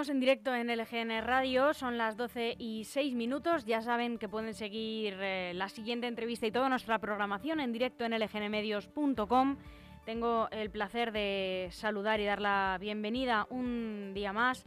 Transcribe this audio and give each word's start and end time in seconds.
Seguimos 0.00 0.16
en 0.16 0.20
directo 0.20 0.54
en 0.54 0.74
LGN 0.74 1.26
Radio, 1.26 1.74
son 1.74 1.98
las 1.98 2.16
12 2.16 2.54
y 2.58 2.84
6 2.84 3.14
minutos. 3.14 3.66
Ya 3.66 3.82
saben 3.82 4.16
que 4.16 4.30
pueden 4.30 4.54
seguir 4.54 5.14
eh, 5.20 5.52
la 5.54 5.68
siguiente 5.68 6.06
entrevista 6.06 6.46
y 6.46 6.50
toda 6.50 6.70
nuestra 6.70 6.98
programación 6.98 7.60
en 7.60 7.70
directo 7.70 8.06
en 8.06 8.18
lgnmedios.com. 8.18 9.58
Tengo 10.06 10.48
el 10.52 10.70
placer 10.70 11.12
de 11.12 11.68
saludar 11.70 12.18
y 12.18 12.24
dar 12.24 12.40
la 12.40 12.78
bienvenida 12.80 13.46
un 13.50 14.12
día 14.14 14.32
más. 14.32 14.66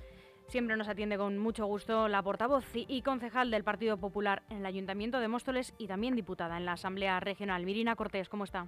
Siempre 0.50 0.78
nos 0.78 0.88
atiende 0.88 1.18
con 1.18 1.40
mucho 1.40 1.66
gusto 1.66 2.08
la 2.08 2.22
portavoz 2.22 2.68
y 2.76 3.02
concejal 3.02 3.50
del 3.50 3.64
Partido 3.64 3.98
Popular 3.98 4.44
en 4.52 4.58
el 4.58 4.66
Ayuntamiento 4.68 5.20
de 5.20 5.30
Móstoles 5.30 5.74
y 5.80 5.88
también 5.88 6.16
diputada 6.16 6.58
en 6.58 6.66
la 6.66 6.74
Asamblea 6.74 7.20
Regional. 7.20 7.66
Mirina 7.66 7.96
Cortés, 7.96 8.30
¿cómo 8.30 8.44
está? 8.44 8.68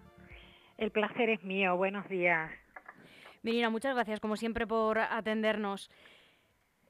El 0.79 0.89
placer 0.89 1.29
es 1.29 1.43
mío. 1.43 1.77
Buenos 1.77 2.09
días. 2.09 2.49
Mirina, 3.43 3.69
muchas 3.69 3.93
gracias 3.93 4.19
como 4.19 4.35
siempre 4.35 4.65
por 4.65 4.97
atendernos. 4.97 5.91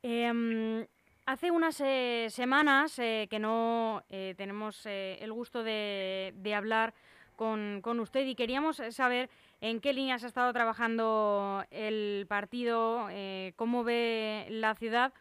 Em, 0.08 0.86
hace 1.26 1.50
unas 1.50 1.82
eh, 1.82 2.27
semanas 2.30 3.00
eh, 3.00 3.26
que 3.27 3.40
no 3.40 4.04
eh, 4.08 4.36
tenemos 4.38 4.86
el 4.86 5.34
gusto 5.34 5.64
de, 5.64 6.31
hablar 6.56 6.94
con, 7.36 7.81
usted 8.00 8.28
y 8.28 8.36
queríamos 8.36 8.80
saber 8.92 9.31
en 9.61 9.80
qué 9.80 9.94
líneas 9.94 10.23
ha 10.23 10.28
estado 10.28 10.53
trabajando 10.53 11.66
el 11.72 12.28
partido, 12.30 13.08
cómo 13.56 13.83
ve 13.83 14.45
la 14.52 14.76
ciudad 14.76 15.11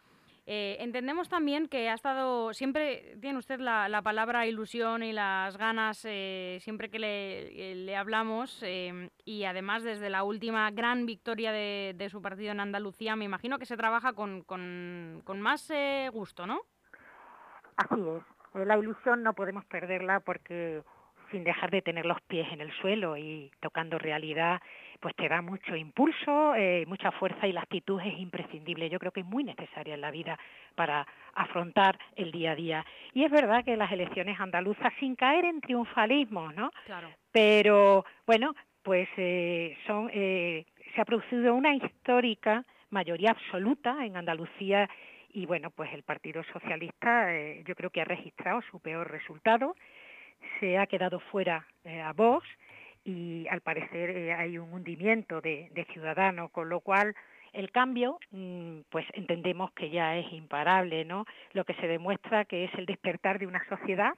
eh, 0.47 0.77
entendemos 0.79 1.27
también 1.27 1.67
que 1.67 1.89
ha 1.89 1.95
estado, 1.95 2.53
siempre 2.53 3.17
tiene 3.19 3.39
usted 3.39 3.59
la, 3.59 4.01
palabra 4.03 4.45
ilusión 4.45 5.01
y 5.01 5.11
las 5.11 5.57
ganas 5.57 6.05
eh, 6.07 6.59
siempre 6.61 6.89
que 6.89 6.99
le, 6.99 7.91
eh, 7.91 7.95
hablamos 7.95 8.63
y 9.25 9.43
además 9.45 9.83
desde 9.83 10.11
la 10.11 10.23
última 10.23 10.69
gran 10.69 11.07
victoria 11.07 11.51
de, 11.51 12.07
su 12.09 12.21
partido 12.21 12.51
en 12.51 12.59
Andalucía, 12.59 13.15
me 13.15 13.25
imagino 13.25 13.57
que 13.57 13.65
se 13.65 13.75
trabaja 13.75 14.13
con, 14.13 14.43
con, 14.43 15.21
con 15.23 15.41
más 15.41 15.71
gusto, 16.11 16.45
¿no? 16.45 16.61
Así 17.77 18.01
es. 18.01 18.65
La 18.67 18.77
ilusión 18.77 19.23
no 19.23 19.33
podemos 19.33 19.65
perderla 19.65 20.19
porque 20.19 20.83
sin 21.31 21.43
dejar 21.43 21.71
de 21.71 21.81
tener 21.81 22.05
los 22.05 22.21
pies 22.21 22.47
en 22.51 22.61
el 22.61 22.71
suelo 22.79 23.17
y 23.17 23.51
tocando 23.61 23.97
realidad, 23.97 24.61
pues 24.99 25.15
te 25.15 25.27
da 25.27 25.41
mucho 25.41 25.75
impulso, 25.75 26.55
eh, 26.55 26.85
mucha 26.87 27.11
fuerza 27.11 27.47
y 27.47 27.51
la 27.51 27.61
actitud 27.61 27.99
es 28.01 28.17
imprescindible. 28.19 28.89
Yo 28.89 28.99
creo 28.99 29.11
que 29.11 29.21
es 29.21 29.25
muy 29.25 29.43
necesaria 29.43 29.95
en 29.95 30.01
la 30.01 30.11
vida 30.11 30.37
para 30.75 31.05
afrontar 31.33 31.97
el 32.15 32.31
día 32.31 32.51
a 32.51 32.55
día. 32.55 32.85
Y 33.13 33.23
es 33.23 33.31
verdad 33.31 33.63
que 33.63 33.75
las 33.77 33.91
elecciones 33.91 34.39
andaluzas, 34.39 34.93
sin 34.99 35.15
caer 35.15 35.45
en 35.45 35.61
triunfalismo, 35.61 36.51
¿no? 36.51 36.71
Claro. 36.85 37.09
Pero 37.31 38.05
bueno, 38.25 38.55
pues 38.83 39.07
eh, 39.17 39.77
son, 39.87 40.09
eh, 40.13 40.65
se 40.93 41.01
ha 41.01 41.05
producido 41.05 41.53
una 41.53 41.75
histórica 41.75 42.63
mayoría 42.89 43.31
absoluta 43.31 44.05
en 44.05 44.17
Andalucía 44.17 44.89
y 45.33 45.45
bueno, 45.45 45.69
pues 45.69 45.91
el 45.93 46.03
Partido 46.03 46.43
Socialista 46.53 47.27
yo 47.65 47.75
creo 47.75 47.89
que 47.89 47.99
ha 47.99 48.05
registrado 48.05 48.61
su 48.71 48.79
peor 48.79 49.11
resultado 49.11 49.75
se 50.59 50.77
ha 50.77 50.87
quedado 50.87 51.19
fuera 51.19 51.65
eh, 51.83 52.01
a 52.01 52.13
Vox 52.13 52.47
y 53.05 53.47
al 53.49 53.61
parecer 53.61 54.09
eh, 54.09 54.33
hay 54.33 54.57
un 54.57 54.73
hundimiento 54.73 55.39
de, 55.39 55.69
Ciudadanos, 55.93 56.51
con 56.51 56.67
lo 56.67 56.79
cual 56.81 57.15
el 57.53 57.71
cambio, 57.71 58.19
mm, 58.31 58.79
pues 58.89 59.05
entendemos 59.13 59.71
que 59.73 59.89
ya 59.91 60.17
es 60.17 60.33
imparable, 60.33 61.05
¿no? 61.05 61.25
Lo 61.53 61.63
que 61.63 61.75
se 61.75 61.87
demuestra 61.87 62.45
que 62.45 62.65
es 62.65 62.73
el 62.73 62.87
despertar 62.87 63.39
de 63.39 63.47
una 63.47 63.63
sociedad 63.69 64.13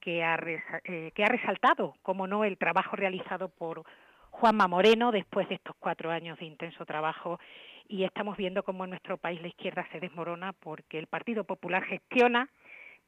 que 0.00 0.22
ha, 0.22 0.38
eh, 0.84 1.10
que 1.14 1.24
ha 1.24 1.28
resaltado, 1.28 1.94
como 2.02 2.26
no, 2.26 2.44
el 2.44 2.56
trabajo 2.56 2.96
realizado 2.96 3.48
por 3.48 3.82
Juanma 4.30 4.68
Moreno 4.68 5.10
después 5.10 5.48
de 5.48 5.56
estos 5.56 5.74
cuatro 5.78 6.10
años 6.10 6.38
de 6.38 6.46
intenso 6.46 6.86
trabajo 6.86 7.38
y 7.88 8.04
estamos 8.04 8.36
viendo 8.36 8.62
cómo 8.62 8.84
en 8.84 8.90
nuestro 8.90 9.16
país 9.18 9.42
la 9.42 9.48
izquierda 9.48 9.86
se 9.90 9.98
desmorona 9.98 10.52
porque 10.52 10.98
el 10.98 11.08
Partido 11.08 11.42
Popular 11.42 11.84
gestiona 11.84 12.48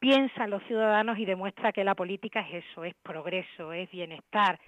piensan 0.01 0.51
los 0.51 0.65
ciudadanos 0.65 1.17
y 1.19 1.25
demuestra 1.25 1.73
que 1.73 1.85
la 1.85 1.95
política 1.95 2.41
es 2.41 2.65
eso, 2.65 2.85
es 2.85 2.95
progreso, 3.05 3.73
es 3.73 3.89
bienestar, 3.93 4.59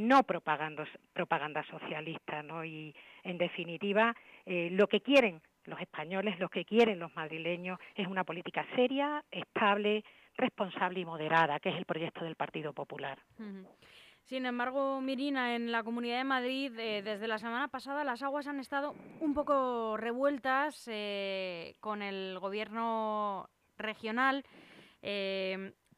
no 0.00 0.22
propaganda, 0.24 0.86
propaganda 1.12 1.62
socialista. 1.64 2.42
Y 2.64 2.94
en 3.22 3.38
definitiva, 3.38 4.14
eh, 4.46 4.68
lo 4.72 4.86
que 4.86 5.00
quieren 5.00 5.40
los 5.64 5.80
españoles, 5.80 6.38
lo 6.38 6.48
que 6.48 6.64
quieren 6.64 6.98
los 6.98 7.14
madrileños 7.14 7.78
es 7.94 8.06
una 8.06 8.24
política 8.24 8.66
seria, 8.74 9.22
estable, 9.30 10.04
responsable 10.36 11.00
y 11.00 11.04
moderada, 11.04 11.60
que 11.60 11.68
es 11.68 11.76
el 11.76 11.84
proyecto 11.84 12.24
del 12.24 12.34
Partido 12.34 12.72
Popular. 12.72 13.18
Sin 14.24 14.46
embargo, 14.46 15.00
Mirina, 15.00 15.54
en 15.54 15.70
la 15.70 15.82
Comunidad 15.82 16.18
de 16.18 16.24
Madrid, 16.24 16.78
eh, 16.78 17.02
desde 17.02 17.28
la 17.28 17.38
semana 17.38 17.68
pasada 17.68 18.04
las 18.04 18.22
aguas 18.22 18.46
han 18.46 18.60
estado 18.60 18.94
un 19.20 19.34
poco 19.34 19.96
revueltas 19.96 20.88
eh, 20.90 21.74
con 21.80 22.02
el 22.02 22.38
gobierno 22.38 23.48
regional. 23.76 24.44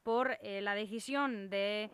Por 0.03 0.37
la 0.41 0.75
decisión 0.75 1.49
de 1.49 1.89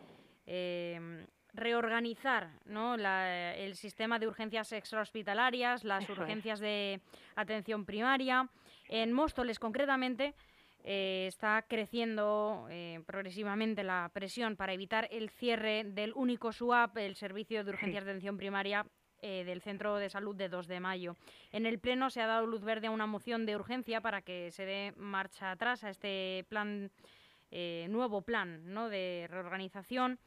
reorganizar 1.54 2.50
el 2.66 3.76
sistema 3.76 4.18
de 4.18 4.28
urgencias 4.28 4.72
extrahospitalarias, 4.72 5.84
las 5.84 6.08
urgencias 6.08 6.60
de 6.60 7.00
atención 7.36 7.84
primaria. 7.84 8.48
En 8.88 9.12
Móstoles, 9.12 9.58
concretamente, 9.58 10.34
eh, 10.84 11.26
está 11.28 11.64
creciendo 11.68 12.66
eh, 12.70 13.00
progresivamente 13.06 13.84
la 13.84 14.10
presión 14.12 14.56
para 14.56 14.72
evitar 14.72 15.08
el 15.10 15.30
cierre 15.30 15.84
del 15.84 16.12
único 16.14 16.52
SUAP, 16.52 16.96
el 16.98 17.16
Servicio 17.16 17.64
de 17.64 17.70
Urgencias 17.70 18.04
de 18.04 18.10
Atención 18.10 18.36
Primaria 18.36 18.86
del 19.22 19.60
Centro 19.60 19.96
de 19.96 20.08
Salud 20.08 20.34
de 20.34 20.48
2 20.48 20.66
de 20.66 20.80
mayo. 20.80 21.14
En 21.52 21.66
el 21.66 21.78
Pleno 21.78 22.08
se 22.08 22.22
ha 22.22 22.26
dado 22.26 22.46
luz 22.46 22.62
verde 22.62 22.86
a 22.86 22.90
una 22.90 23.06
moción 23.06 23.44
de 23.44 23.54
urgencia 23.54 24.00
para 24.00 24.22
que 24.22 24.50
se 24.50 24.64
dé 24.64 24.94
marcha 24.96 25.50
atrás 25.50 25.84
a 25.84 25.90
este 25.90 26.46
plan, 26.48 26.90
eh, 27.50 27.86
nuevo 27.90 28.22
plan 28.22 28.72
¿no? 28.72 28.88
de 28.88 29.26
reorganización. 29.28 30.18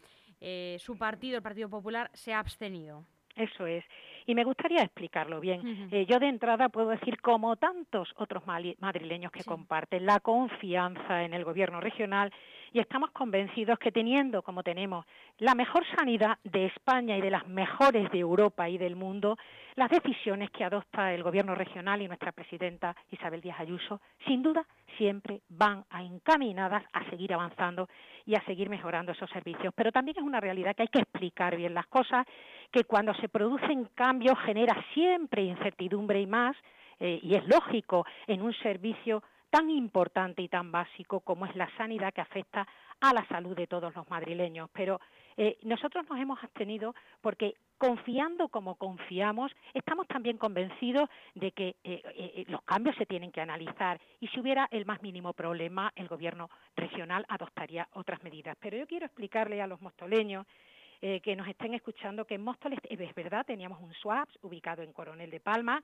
Eh, 0.42 0.78
su 0.80 0.98
partido, 0.98 1.38
el 1.38 1.44
Partido 1.44 1.70
Popular, 1.70 2.10
se 2.14 2.34
ha 2.34 2.40
abstenido. 2.40 3.06
Eso 3.36 3.66
es. 3.66 3.84
Y 4.26 4.36
me 4.36 4.44
gustaría 4.44 4.84
explicarlo 4.84 5.40
bien. 5.40 5.90
Eh, 5.92 6.06
yo 6.06 6.20
de 6.20 6.28
entrada 6.28 6.70
puedo 6.70 6.90
decir, 6.90 7.20
como 7.20 7.56
tantos 7.56 8.14
otros 8.16 8.44
madrileños 8.46 9.32
que 9.32 9.44
comparten 9.44 10.06
la 10.06 10.20
confianza 10.20 11.24
en 11.24 11.34
el 11.34 11.44
gobierno 11.44 11.82
regional 11.82 12.32
y 12.74 12.80
estamos 12.80 13.12
convencidos 13.12 13.78
que 13.78 13.92
teniendo, 13.92 14.42
como 14.42 14.64
tenemos, 14.64 15.06
la 15.38 15.54
mejor 15.54 15.86
sanidad 15.96 16.40
de 16.44 16.66
España 16.66 17.16
y 17.16 17.22
de 17.22 17.30
las 17.30 17.48
mejores 17.48 18.12
de 18.12 18.20
Europa 18.20 18.68
y 18.68 18.80
del 18.80 18.96
mundo, 18.96 19.38
las 19.76 19.92
decisiones 19.92 20.50
que 20.50 20.64
adopta 20.64 21.14
el 21.14 21.22
Gobierno 21.22 21.54
regional 21.54 22.02
y 22.02 22.08
nuestra 22.08 22.32
presidenta 22.32 22.96
Isabel 23.12 23.42
Díaz 23.42 23.60
Ayuso, 23.60 24.02
sin 24.26 24.42
duda, 24.42 24.66
siempre 24.98 25.42
van 25.50 25.86
a 25.92 26.02
encaminadas 26.02 26.84
a 26.94 27.08
seguir 27.12 27.32
avanzando 27.34 27.88
y 28.26 28.34
a 28.34 28.44
seguir 28.46 28.70
mejorando 28.70 29.12
esos 29.12 29.30
servicios. 29.30 29.72
Pero 29.76 29.92
también 29.92 30.18
es 30.18 30.24
una 30.24 30.40
realidad 30.40 30.76
que 30.76 30.84
hay 30.84 30.88
que 30.88 31.00
explicar 31.00 31.56
bien 31.56 31.76
las 31.76 31.86
cosas, 31.88 32.26
que 32.72 32.86
cuando 32.86 33.14
se 33.16 33.30
producen 33.30 33.86
cambios 33.94 34.38
genera 34.40 34.76
siempre 34.96 35.44
incertidumbre 35.44 36.22
y 36.22 36.26
más, 36.26 36.58
eh, 37.00 37.20
y 37.22 37.36
es 37.36 37.48
lógico 37.48 38.06
en 38.26 38.42
un 38.42 38.54
servicio 38.56 39.22
tan 39.54 39.70
importante 39.70 40.42
y 40.42 40.48
tan 40.48 40.72
básico 40.72 41.20
como 41.20 41.46
es 41.46 41.56
la 41.56 41.70
sanidad 41.78 42.12
que 42.12 42.22
afecta 42.22 42.68
a 43.00 43.14
la 43.14 43.24
salud 43.28 43.56
de 43.56 43.68
todos 43.68 43.94
los 43.94 44.10
madrileños. 44.10 44.68
Pero 44.74 45.00
eh, 45.38 45.60
nosotros 45.62 46.10
nos 46.10 46.20
hemos 46.20 46.44
abstenido 46.44 46.96
porque 47.22 47.54
confiando 47.78 48.48
como 48.48 48.74
confiamos, 48.74 49.52
estamos 49.76 50.08
también 50.08 50.40
convencidos 50.40 51.08
de 51.36 51.52
que 51.52 51.76
eh, 51.84 52.02
eh, 52.16 52.46
los 52.48 52.64
cambios 52.64 52.96
se 52.96 53.06
tienen 53.06 53.32
que 53.32 53.42
analizar 53.42 54.02
y 54.20 54.28
si 54.30 54.40
hubiera 54.40 54.68
el 54.72 54.88
más 54.88 55.04
mínimo 55.04 55.34
problema, 55.34 55.92
el 55.96 56.08
gobierno 56.08 56.50
regional 56.76 57.24
adoptaría 57.30 57.88
otras 57.94 58.24
medidas. 58.24 58.58
Pero 58.60 58.76
yo 58.78 58.88
quiero 58.88 59.06
explicarle 59.06 59.62
a 59.62 59.68
los 59.68 59.80
mostoleños 59.82 60.48
que 61.22 61.36
nos 61.36 61.50
estén 61.50 61.74
escuchando 61.74 62.24
que 62.24 62.36
en 62.36 62.42
Móstoles, 62.42 62.80
es 62.90 63.14
verdad, 63.14 63.46
teníamos 63.46 63.82
un 63.82 63.94
SWAPS 63.94 64.40
ubicado 64.42 64.84
en 64.84 64.94
Coronel 64.94 65.30
de 65.30 65.42
Palma, 65.42 65.84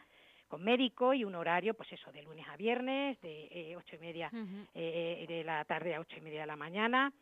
con 0.50 0.64
médico 0.64 1.14
y 1.14 1.24
un 1.24 1.36
horario, 1.36 1.74
pues 1.76 1.92
eso, 1.94 2.12
de 2.12 2.24
lunes 2.24 2.46
a 2.50 2.58
viernes, 2.58 3.22
de 3.22 3.48
eh, 3.52 3.76
ocho 3.78 3.96
y 3.96 4.00
media 4.00 4.30
eh, 4.74 5.26
de 5.28 5.44
la 5.44 5.64
tarde 5.64 5.96
a 5.96 6.02
ocho 6.02 6.18
y 6.18 6.22
media 6.22 6.42
de 6.42 6.48
la 6.48 6.56
mañana. 6.58 7.14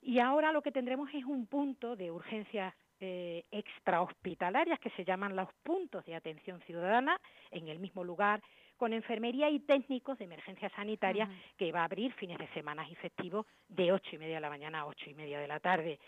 Y 0.00 0.20
ahora 0.20 0.52
lo 0.52 0.62
que 0.62 0.72
tendremos 0.72 1.10
es 1.12 1.24
un 1.24 1.46
punto 1.46 1.96
de 1.96 2.10
urgencias 2.10 2.72
eh, 3.00 3.44
extrahospitalarias 3.50 4.80
que 4.80 4.90
se 4.90 5.04
llaman 5.04 5.36
los 5.36 5.48
puntos 5.62 6.04
de 6.04 6.14
atención 6.14 6.60
ciudadana 6.62 7.20
en 7.50 7.68
el 7.68 7.78
mismo 7.78 8.02
lugar 8.02 8.42
con 8.76 8.92
enfermería 8.92 9.50
y 9.50 9.60
técnicos 9.60 10.18
de 10.18 10.24
emergencia 10.24 10.68
sanitaria 10.70 11.28
que 11.56 11.70
va 11.72 11.82
a 11.82 11.84
abrir 11.84 12.12
fines 12.14 12.38
de 12.38 12.48
semana 12.48 12.88
y 12.88 12.94
festivos 12.96 13.46
de 13.68 13.92
ocho 13.92 14.16
y 14.16 14.18
media 14.18 14.36
de 14.36 14.40
la 14.40 14.50
mañana 14.50 14.80
a 14.80 14.86
ocho 14.86 15.10
y 15.10 15.14
media 15.14 15.40
de 15.40 15.48
la 15.48 15.60
tarde. 15.60 15.98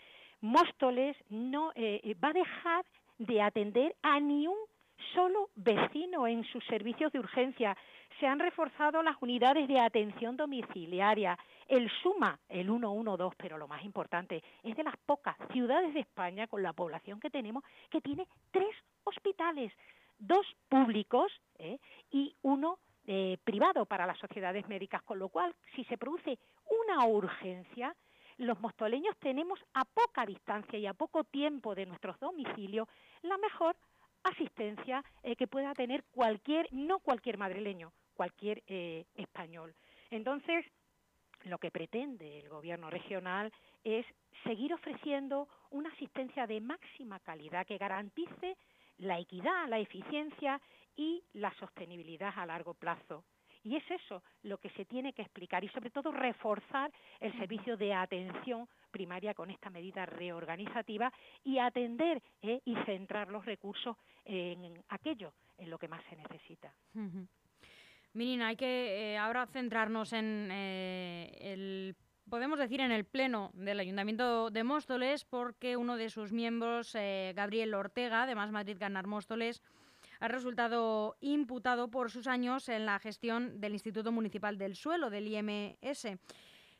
Móstoles 0.41 1.15
no 1.29 1.71
eh, 1.75 2.15
va 2.21 2.29
a 2.29 2.33
dejar 2.33 2.85
de 3.17 3.41
atender 3.41 3.95
a 4.01 4.19
ni 4.19 4.47
un 4.47 4.57
solo 5.13 5.49
vecino 5.55 6.27
en 6.27 6.43
sus 6.45 6.63
servicios 6.65 7.11
de 7.11 7.19
urgencia. 7.19 7.75
Se 8.19 8.27
han 8.27 8.39
reforzado 8.39 9.01
las 9.01 9.15
unidades 9.21 9.67
de 9.67 9.79
atención 9.79 10.37
domiciliaria. 10.37 11.37
El 11.67 11.89
SUMA, 12.01 12.39
el 12.49 12.67
112, 12.67 13.35
pero 13.37 13.57
lo 13.57 13.67
más 13.67 13.83
importante, 13.83 14.43
es 14.63 14.75
de 14.75 14.83
las 14.83 14.97
pocas 15.05 15.35
ciudades 15.51 15.93
de 15.93 16.01
España 16.01 16.47
con 16.47 16.61
la 16.61 16.73
población 16.73 17.19
que 17.19 17.29
tenemos 17.29 17.63
que 17.89 18.01
tiene 18.01 18.27
tres 18.51 18.75
hospitales, 19.03 19.71
dos 20.19 20.45
públicos 20.69 21.31
¿eh? 21.57 21.79
y 22.11 22.35
uno 22.41 22.79
eh, 23.07 23.37
privado 23.43 23.85
para 23.85 24.05
las 24.05 24.19
sociedades 24.19 24.67
médicas, 24.67 25.01
con 25.01 25.17
lo 25.17 25.29
cual, 25.29 25.55
si 25.75 25.83
se 25.85 25.97
produce 25.97 26.37
una 26.85 27.05
urgencia, 27.05 27.95
los 28.37 28.59
mostoleños 28.59 29.15
tenemos 29.19 29.59
a 29.73 29.85
poca 29.85 30.25
distancia 30.25 30.77
y 30.77 30.85
a 30.85 30.93
poco 30.93 31.23
tiempo 31.23 31.75
de 31.75 31.85
nuestros 31.85 32.19
domicilios 32.19 32.87
la 33.21 33.37
mejor 33.37 33.75
asistencia 34.23 35.03
eh, 35.23 35.35
que 35.35 35.47
pueda 35.47 35.73
tener 35.73 36.03
cualquier, 36.11 36.67
no 36.71 36.99
cualquier 36.99 37.37
madrileño, 37.37 37.91
cualquier 38.13 38.63
eh, 38.67 39.05
español. 39.15 39.75
Entonces, 40.09 40.65
lo 41.45 41.57
que 41.57 41.71
pretende 41.71 42.39
el 42.39 42.49
gobierno 42.49 42.89
regional 42.89 43.51
es 43.83 44.05
seguir 44.43 44.73
ofreciendo 44.73 45.47
una 45.71 45.89
asistencia 45.89 46.45
de 46.45 46.61
máxima 46.61 47.19
calidad 47.19 47.65
que 47.65 47.77
garantice 47.77 48.57
la 48.97 49.19
equidad, 49.19 49.67
la 49.67 49.79
eficiencia 49.79 50.61
y 50.95 51.23
la 51.33 51.51
sostenibilidad 51.55 52.33
a 52.35 52.45
largo 52.45 52.73
plazo. 52.73 53.23
Y 53.63 53.75
es 53.75 53.83
eso 53.91 54.23
lo 54.43 54.57
que 54.57 54.69
se 54.71 54.85
tiene 54.85 55.13
que 55.13 55.21
explicar 55.21 55.63
y 55.63 55.69
sobre 55.69 55.91
todo 55.91 56.11
reforzar 56.11 56.91
el 57.19 57.31
servicio 57.37 57.77
de 57.77 57.93
atención 57.93 58.67
primaria 58.89 59.33
con 59.33 59.51
esta 59.51 59.69
medida 59.69 60.05
reorganizativa 60.05 61.11
y 61.43 61.59
atender 61.59 62.21
eh, 62.41 62.61
y 62.65 62.75
centrar 62.85 63.29
los 63.29 63.45
recursos 63.45 63.97
en 64.25 64.83
aquello 64.89 65.33
en 65.57 65.69
lo 65.69 65.77
que 65.77 65.87
más 65.87 66.03
se 66.09 66.15
necesita. 66.15 66.73
Mirina, 68.13 68.47
hay 68.47 68.55
que 68.55 69.13
eh, 69.13 69.17
ahora 69.17 69.45
centrarnos 69.45 70.11
en 70.13 70.49
eh, 70.51 71.31
el 71.39 71.95
podemos 72.29 72.59
decir 72.59 72.79
en 72.79 72.91
el 72.91 73.03
pleno 73.03 73.51
del 73.53 73.79
Ayuntamiento 73.79 74.49
de 74.51 74.63
Móstoles, 74.63 75.25
porque 75.25 75.75
uno 75.75 75.97
de 75.97 76.09
sus 76.09 76.31
miembros, 76.31 76.93
Gabriel 76.93 77.73
Ortega, 77.73 78.25
de 78.25 78.35
Más 78.35 78.51
Madrid 78.51 78.77
Ganar 78.79 79.05
Móstoles, 79.05 79.61
ha 80.21 80.27
resultado 80.27 81.17
imputado 81.19 81.89
por 81.89 82.11
sus 82.11 82.27
años 82.27 82.69
en 82.69 82.85
la 82.85 82.99
gestión 82.99 83.59
del 83.59 83.73
Instituto 83.73 84.11
Municipal 84.11 84.57
del 84.57 84.75
Suelo, 84.75 85.09
del 85.09 85.27
IMS. 85.27 86.07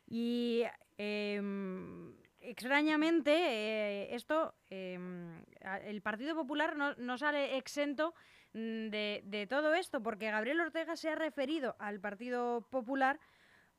Y 0.07 0.63
em, 0.99 2.13
extrañamente, 2.39 3.31
eh, 3.33 4.15
esto, 4.15 4.53
em, 4.69 5.43
el 5.85 6.01
Partido 6.03 6.35
Popular 6.35 6.75
no, 6.75 7.17
sale 7.17 7.57
exento 7.57 8.13
mm, 8.53 8.89
de, 8.89 9.23
de, 9.25 9.47
todo 9.47 9.73
esto, 9.73 10.03
porque 10.03 10.29
Gabriel 10.29 10.61
Ortega 10.61 10.95
se 10.95 11.09
ha 11.09 11.15
referido 11.15 11.75
al 11.79 11.99
Partido 11.99 12.61
Popular 12.69 13.19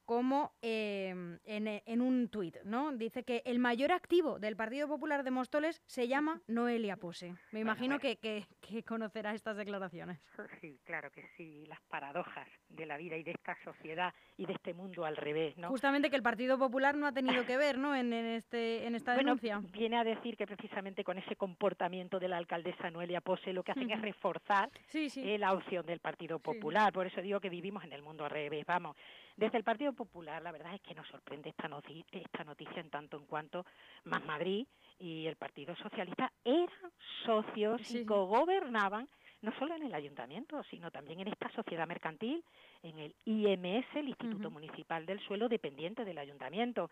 como 0.05 0.53
em, 0.63 1.39
en, 1.45 2.01
un 2.01 2.29
tuit, 2.29 2.57
¿no? 2.65 2.93
Dice 2.93 3.25
que 3.25 3.43
el 3.45 3.59
mayor 3.59 3.93
activo 3.93 4.39
del 4.39 4.57
Partido 4.57 4.89
Popular 4.89 5.25
de 5.25 5.31
Móstoles 5.31 5.83
se 5.87 6.09
llama 6.09 6.41
Noelia 6.49 6.97
Pose. 6.97 7.35
Me 7.53 7.61
imagino 7.61 7.99
Que, 7.99 8.17
que, 8.17 8.83
conocerá 8.85 9.35
estas 9.35 9.57
declaraciones. 9.57 10.19
Sí, 10.61 10.81
claro 10.85 11.11
que 11.11 11.25
sí, 11.37 11.65
las 11.67 11.81
paradojas 11.83 12.49
de 12.69 12.87
la 12.87 12.97
vida 12.97 13.17
y 13.17 13.23
de 13.23 13.33
esta 13.33 13.57
sociedad 13.65 14.13
y 14.37 14.47
de 14.47 14.55
este 14.55 14.75
mundo 14.75 15.05
al 15.05 15.17
revés, 15.17 15.57
¿no? 15.57 15.69
Justamente 15.69 16.11
que 16.11 16.17
el 16.17 16.23
Partido 16.23 16.59
Popular 16.59 16.97
no 16.97 17.07
ha 17.07 17.13
tenido 17.13 17.45
que 17.47 17.57
ver, 17.57 17.79
¿no? 17.79 17.95
En, 17.95 18.13
este, 18.13 18.87
en 18.87 18.95
esta 18.95 19.15
denuncia. 19.15 19.61
viene 19.73 19.99
a 19.99 20.05
decir 20.05 20.37
que 20.37 20.47
precisamente 20.47 21.05
con 21.05 21.19
ese 21.19 21.37
comportamiento 21.37 22.19
de 22.19 22.29
la 22.29 22.39
alcaldesa 22.39 22.91
Noelia 22.91 23.21
Pose 23.21 23.53
lo 23.53 23.63
que 23.63 23.73
hacen 23.73 23.91
es 23.91 24.01
reforzar 24.03 24.71
eh, 24.93 25.39
la 25.39 25.53
opción 25.53 25.87
del 25.87 26.01
Partido 26.01 26.39
Popular. 26.39 26.93
Por 26.93 27.07
eso 27.07 27.21
digo 27.21 27.41
que 27.41 27.49
vivimos 27.49 27.85
en 27.85 27.93
el 27.93 28.03
mundo 28.03 28.25
al 28.25 28.31
revés. 28.31 28.65
Vamos, 28.67 28.97
desde 29.37 29.59
el 29.59 29.65
Partido 29.65 29.93
Popular, 29.93 30.43
la 30.43 30.53
verdad 30.53 30.75
es 30.75 30.81
que 30.83 30.95
nos 30.95 31.07
sorprende 31.09 31.51
esta, 31.51 31.69
noticia, 31.69 32.05
esta 32.13 32.45
noticia 32.45 32.81
en 32.81 32.91
tanto 32.91 33.17
en 33.17 33.27
cuanto 33.27 33.65
Más 34.05 34.25
Madrid 34.25 34.67
y 34.99 35.27
el 35.27 35.37
Partido 35.37 35.75
Socialista 35.77 36.33
eran 36.45 36.93
socios 37.25 37.91
y 37.95 38.05
cogobernaban 38.05 39.09
no 39.43 39.53
solo 39.59 39.75
en 39.75 39.83
el 39.83 39.95
ayuntamiento, 39.95 40.63
sino 40.71 40.91
también 40.91 41.21
en 41.21 41.29
esta 41.29 41.51
sociedad 41.51 41.87
mercantil, 41.87 42.45
en 42.83 42.99
el 42.99 43.15
IMS, 43.25 43.87
el 43.97 44.09
Instituto 44.09 44.51
Municipal 44.51 45.05
del 45.05 45.21
Suelo, 45.21 45.49
dependiente 45.49 46.05
del 46.05 46.19
ayuntamiento. 46.19 46.91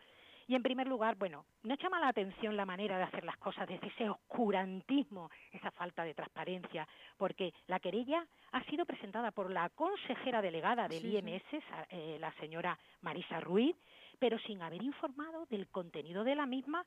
Y 0.51 0.57
en 0.57 0.65
primer 0.65 0.89
lugar, 0.89 1.15
bueno, 1.15 1.45
no 1.63 1.77
llama 1.77 2.01
la 2.01 2.09
atención 2.09 2.57
la 2.57 2.67
manera 2.67 2.99
de 2.99 3.05
hacer 3.05 3.25
las 3.25 3.37
cosas, 3.37 3.69
desde 3.69 3.87
ese 3.87 4.11
oscurantismo, 4.11 5.31
esa 5.53 5.71
falta 5.71 6.03
de 6.03 6.13
transparencia, 6.13 6.89
porque 7.17 7.55
la 7.69 7.79
querella 7.79 8.27
ha 8.51 8.65
sido 8.65 8.85
presentada 8.85 9.31
por 9.31 9.49
la 9.49 9.69
consejera 9.69 10.43
delegada 10.43 10.89
del 10.89 11.07
IMS, 11.07 11.45
eh, 11.91 12.17
la 12.19 12.33
señora 12.41 12.77
Marisa 13.01 13.39
Ruiz, 13.39 13.77
pero 14.19 14.41
sin 14.41 14.61
haber 14.61 14.83
informado 14.83 15.47
del 15.47 15.69
contenido 15.69 16.25
de 16.25 16.35
la 16.35 16.47
misma 16.47 16.85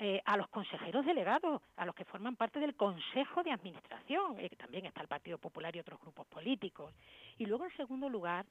eh, 0.00 0.20
a 0.24 0.36
los 0.36 0.48
consejeros 0.48 1.06
delegados, 1.06 1.62
a 1.76 1.86
los 1.86 1.94
que 1.94 2.04
forman 2.06 2.34
parte 2.34 2.58
del 2.58 2.74
Consejo 2.74 3.44
de 3.44 3.52
Administración, 3.52 4.40
eh, 4.40 4.50
que 4.50 4.56
también 4.56 4.86
está 4.86 5.02
el 5.02 5.06
Partido 5.06 5.38
Popular 5.38 5.76
y 5.76 5.78
otros 5.78 6.00
grupos 6.00 6.26
políticos. 6.26 6.92
Y 7.38 7.46
luego, 7.46 7.64
en 7.64 7.76
segundo 7.76 8.08
lugar, 8.08 8.44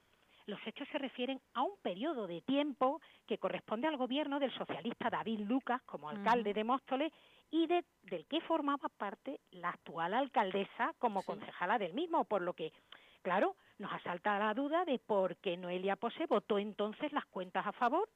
los 0.45 0.59
hechos 0.65 0.87
se 0.91 0.97
refieren 0.97 1.39
a 1.53 1.63
un 1.63 1.77
periodo 1.81 2.27
de 2.27 2.41
tiempo 2.41 3.01
que 3.27 3.37
corresponde 3.37 3.87
al 3.87 3.97
gobierno 3.97 4.39
del 4.39 4.53
socialista 4.53 5.09
David 5.09 5.41
Lucas 5.41 5.81
como 5.83 6.09
alcalde 6.09 6.53
de 6.53 6.63
Móstoles 6.63 7.11
y 7.51 7.67
de, 7.67 7.85
del 8.03 8.25
que 8.25 8.41
formaba 8.41 8.89
parte 8.89 9.39
la 9.51 9.69
actual 9.69 10.13
alcaldesa 10.13 10.93
como 10.99 11.23
concejala 11.23 11.77
del 11.77 11.93
mismo, 11.93 12.25
por 12.25 12.41
lo 12.41 12.53
que, 12.53 12.73
claro, 13.21 13.55
nos 13.77 13.93
asalta 13.93 14.39
la 14.39 14.53
duda 14.53 14.85
de 14.85 14.99
por 14.99 15.37
qué 15.37 15.55
Noelia 15.57 15.95
Pose 15.95 16.25
votó 16.25 16.57
entonces 16.57 17.11
las 17.13 17.25
cuentas 17.25 17.65
a 17.65 17.71
favor 17.71 18.09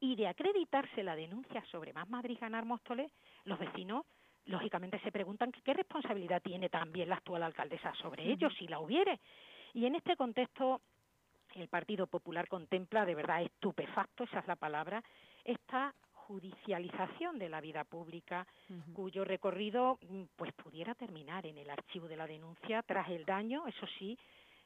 y 0.00 0.16
de 0.16 0.28
acreditarse 0.28 1.02
la 1.02 1.16
denuncia 1.16 1.64
sobre 1.70 1.92
Más 1.92 2.08
Madrid 2.08 2.38
ganar 2.40 2.64
Móstoles, 2.64 3.10
los 3.44 3.58
vecinos 3.58 4.04
lógicamente 4.46 4.98
se 5.00 5.12
preguntan 5.12 5.52
qué 5.64 5.72
responsabilidad 5.72 6.42
tiene 6.42 6.68
también 6.68 7.08
la 7.08 7.16
actual 7.16 7.42
alcaldesa 7.42 7.94
sobre 7.94 8.30
ello, 8.30 8.50
si 8.50 8.66
la 8.66 8.80
hubiere. 8.80 9.20
Y 9.72 9.86
en 9.86 9.94
este 9.94 10.16
contexto 10.16 10.80
el 11.54 11.68
Partido 11.68 12.06
Popular 12.06 12.48
contempla, 12.48 13.04
de 13.04 13.14
verdad 13.14 13.42
estupefacto, 13.42 14.24
esa 14.24 14.40
es 14.40 14.46
la 14.46 14.56
palabra, 14.56 15.02
esta 15.44 15.94
judicialización 16.12 17.38
de 17.38 17.48
la 17.48 17.60
vida 17.60 17.84
pública, 17.84 18.46
cuyo 18.94 19.24
recorrido 19.24 19.98
mm, 20.08 20.22
pues 20.36 20.52
pudiera 20.54 20.94
terminar 20.94 21.46
en 21.46 21.58
el 21.58 21.68
archivo 21.68 22.08
de 22.08 22.16
la 22.16 22.26
denuncia 22.26 22.82
tras 22.82 23.08
el 23.10 23.24
daño, 23.24 23.66
eso 23.66 23.86
sí, 23.98 24.18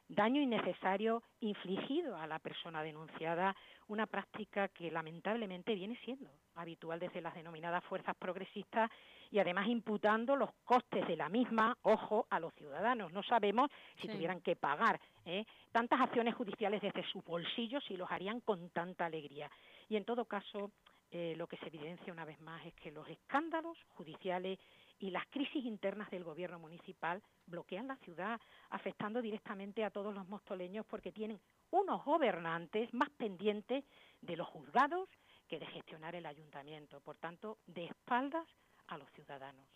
daño 0.09 0.41
innecesario 0.41 1.23
infligido 1.41 2.17
a 2.17 2.27
la 2.27 2.39
persona 2.39 2.83
denunciada, 2.83 3.55
una 3.89 4.07
práctica 4.07 4.69
que 4.69 4.91
lamentablemente 4.91 5.75
viene 5.75 5.99
siendo 6.05 6.31
habitual 6.55 6.99
desde 6.99 7.21
las 7.21 7.35
denominadas 7.35 7.85
fuerzas 7.85 8.17
progresistas 8.17 8.91
y 9.31 9.39
además 9.39 9.67
imputando 9.67 10.37
los 10.37 10.51
costes 10.65 11.07
de 11.07 11.17
la 11.17 11.29
misma, 11.29 11.77
ojo, 11.83 12.27
a 12.31 12.41
los 12.41 12.55
ciudadanos. 12.55 13.13
No 13.13 13.23
sabemos 13.23 13.71
si 14.01 14.09
tuvieran 14.09 14.41
que 14.41 14.57
pagar 14.57 15.01
¿eh? 15.25 15.45
tantas 15.73 16.01
acciones 16.01 16.35
judiciales 16.35 16.81
desde 16.81 17.05
sus 17.11 17.25
bolsillos 17.25 17.85
si 17.85 17.97
los 17.97 18.11
harían 18.11 18.41
con 18.41 18.71
tanta 18.71 19.07
alegría. 19.07 19.51
Y 19.89 19.97
en 19.97 20.05
todo 20.05 20.25
caso, 20.25 20.71
eh, 21.11 21.35
lo 21.37 21.47
que 21.47 21.57
se 21.59 21.67
evidencia 21.67 22.13
una 22.13 22.25
vez 22.25 22.41
más 22.41 22.65
es 22.67 22.75
que 22.75 22.91
los 22.91 23.09
escándalos 23.09 23.77
judiciales 23.95 24.59
y 24.99 25.11
las 25.11 25.27
crisis 25.27 25.65
internas 25.65 26.11
del 26.11 26.25
gobierno 26.25 26.59
municipal 26.59 27.23
bloquean 27.47 27.89
la 27.89 27.97
ciudad, 27.97 28.41
afectando 28.71 29.21
directamente 29.21 29.85
a 29.85 29.91
todos 29.91 30.15
los 30.15 30.27
mostoleños 30.29 30.87
porque 30.87 31.13
tienen 31.13 31.39
unos 31.71 32.05
gobernantes 32.05 32.93
más 32.95 33.11
pendientes 33.11 33.85
de 34.21 34.37
los 34.37 34.49
juzgados 34.49 35.09
que 35.49 35.59
de 35.59 35.67
gestionar 35.67 36.15
el 36.15 36.27
ayuntamiento, 36.27 37.01
por 37.01 37.17
tanto, 37.19 37.59
de 37.67 37.87
espaldas 37.87 38.47
a 38.89 38.99
los 38.99 39.11
ciudadanos. 39.13 39.67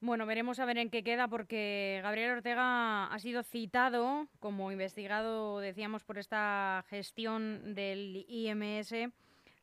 Bueno, 0.00 0.26
veremos 0.26 0.58
a 0.58 0.64
ver 0.64 0.78
en 0.78 0.90
qué 0.90 1.04
queda 1.04 1.28
porque 1.28 2.00
Gabriel 2.02 2.32
Ortega 2.32 3.06
ha 3.06 3.18
sido 3.20 3.44
citado 3.44 4.26
como 4.40 4.72
investigado, 4.72 5.60
decíamos, 5.60 6.02
por 6.02 6.18
esta 6.18 6.84
gestión 6.88 7.74
del 7.74 8.24
IMS 8.28 9.12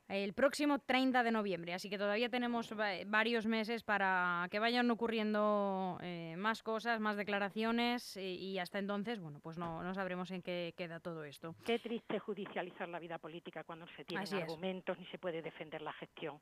el 0.09 0.33
próximo 0.33 0.79
30 0.79 1.23
de 1.23 1.31
noviembre. 1.31 1.73
Así 1.73 1.89
que 1.89 1.97
todavía 1.97 2.29
tenemos 2.29 2.73
varios 3.07 3.45
meses 3.45 3.83
para 3.83 4.47
que 4.49 4.59
vayan 4.59 4.89
ocurriendo 4.89 5.99
eh, 6.01 6.35
más 6.37 6.63
cosas, 6.63 6.99
más 6.99 7.15
declaraciones 7.15 8.17
y, 8.17 8.57
hasta 8.57 8.79
entonces, 8.79 9.19
bueno, 9.19 9.39
pues 9.39 9.57
no, 9.57 9.83
no, 9.83 9.93
sabremos 9.93 10.31
en 10.31 10.41
qué 10.41 10.73
queda 10.75 10.99
todo 10.99 11.23
esto. 11.23 11.55
Qué 11.63 11.79
triste 11.79 12.19
judicializar 12.19 12.89
la 12.89 12.99
vida 12.99 13.19
política 13.19 13.63
cuando 13.63 13.85
no 13.85 13.91
se 13.95 14.03
tienen 14.03 14.27
argumentos 14.33 14.97
ni 14.97 15.05
se 15.07 15.19
puede 15.19 15.41
defender 15.41 15.81
la 15.81 15.93
gestión. 15.93 16.39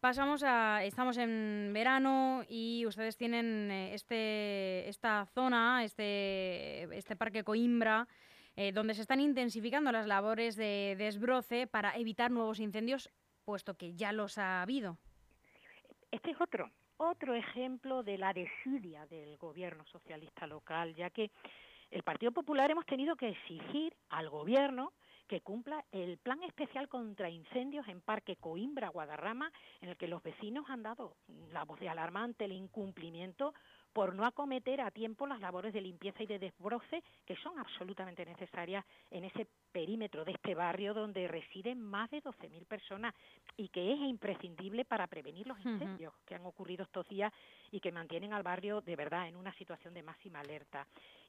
Pasamos 0.00 0.42
a, 0.42 0.82
estamos 0.82 1.16
en 1.16 1.70
verano 1.72 2.42
y 2.48 2.84
ustedes 2.86 3.16
tienen 3.16 3.70
eh, 3.70 3.94
este, 3.94 4.88
esta 4.88 5.26
zona, 5.26 5.84
este, 5.84 6.92
este 6.96 7.14
parque 7.14 7.44
Coimbra, 7.44 8.08
eh, 8.56 8.72
donde 8.72 8.94
se 8.94 9.02
están 9.02 9.20
intensificando 9.20 9.92
las 9.92 10.06
labores 10.06 10.56
de 10.56 10.94
desbroce 10.98 11.66
para 11.66 11.96
evitar 11.96 12.30
nuevos 12.30 12.60
incendios, 12.60 13.10
puesto 13.44 13.74
que 13.74 13.94
ya 13.94 14.12
los 14.12 14.38
ha 14.38 14.62
habido. 14.62 14.98
Este 16.10 16.30
es 16.30 16.40
otro, 16.40 16.70
otro 16.98 17.34
ejemplo 17.34 18.02
de 18.02 18.18
la 18.18 18.32
desidia 18.32 19.06
del 19.06 19.36
gobierno 19.38 19.84
socialista 19.86 20.46
local, 20.46 20.94
ya 20.94 21.10
que 21.10 21.30
el 21.90 22.02
Partido 22.02 22.32
Popular 22.32 22.70
hemos 22.70 22.86
tenido 22.86 23.16
que 23.16 23.30
exigir 23.30 23.94
al 24.08 24.28
gobierno 24.28 24.92
que 25.28 25.40
cumpla 25.40 25.84
el 25.92 26.18
plan 26.18 26.42
especial 26.42 26.88
contra 26.88 27.30
incendios 27.30 27.88
en 27.88 28.02
Parque 28.02 28.36
Coimbra, 28.36 28.88
Guadarrama, 28.88 29.50
en 29.80 29.88
el 29.88 29.96
que 29.96 30.06
los 30.06 30.22
vecinos 30.22 30.68
han 30.68 30.82
dado 30.82 31.16
la 31.52 31.64
voz 31.64 31.80
de 31.80 31.88
alarma 31.88 32.22
ante 32.22 32.44
el 32.44 32.52
incumplimiento 32.52 33.54
por 33.92 34.14
no 34.14 34.24
acometer 34.24 34.80
a 34.80 34.90
tiempo 34.90 35.26
las 35.26 35.40
labores 35.40 35.72
de 35.72 35.80
limpieza 35.80 36.22
y 36.22 36.26
de 36.26 36.38
desbroce 36.38 37.02
que 37.26 37.36
son 37.36 37.58
absolutamente 37.58 38.24
necesarias 38.24 38.84
en 39.10 39.24
ese 39.24 39.46
perímetro 39.70 40.24
de 40.24 40.32
este 40.32 40.54
barrio 40.54 40.94
donde 40.94 41.28
residen 41.28 41.80
más 41.80 42.10
de 42.10 42.22
12.000 42.22 42.66
personas 42.66 43.14
y 43.56 43.68
que 43.68 43.92
es 43.92 44.00
imprescindible 44.00 44.84
para 44.84 45.06
prevenir 45.06 45.46
los 45.46 45.58
incendios 45.60 46.14
que 46.26 46.34
han 46.34 46.46
ocurrido 46.46 46.84
estos 46.84 47.06
días 47.08 47.32
y 47.70 47.80
que 47.80 47.92
mantienen 47.92 48.32
al 48.32 48.42
barrio 48.42 48.80
de 48.80 48.96
verdad 48.96 49.28
en 49.28 49.36
una 49.36 49.52
situación 49.54 49.94
de 49.94 50.02
máxima 50.02 50.40
alerta. 50.40 50.86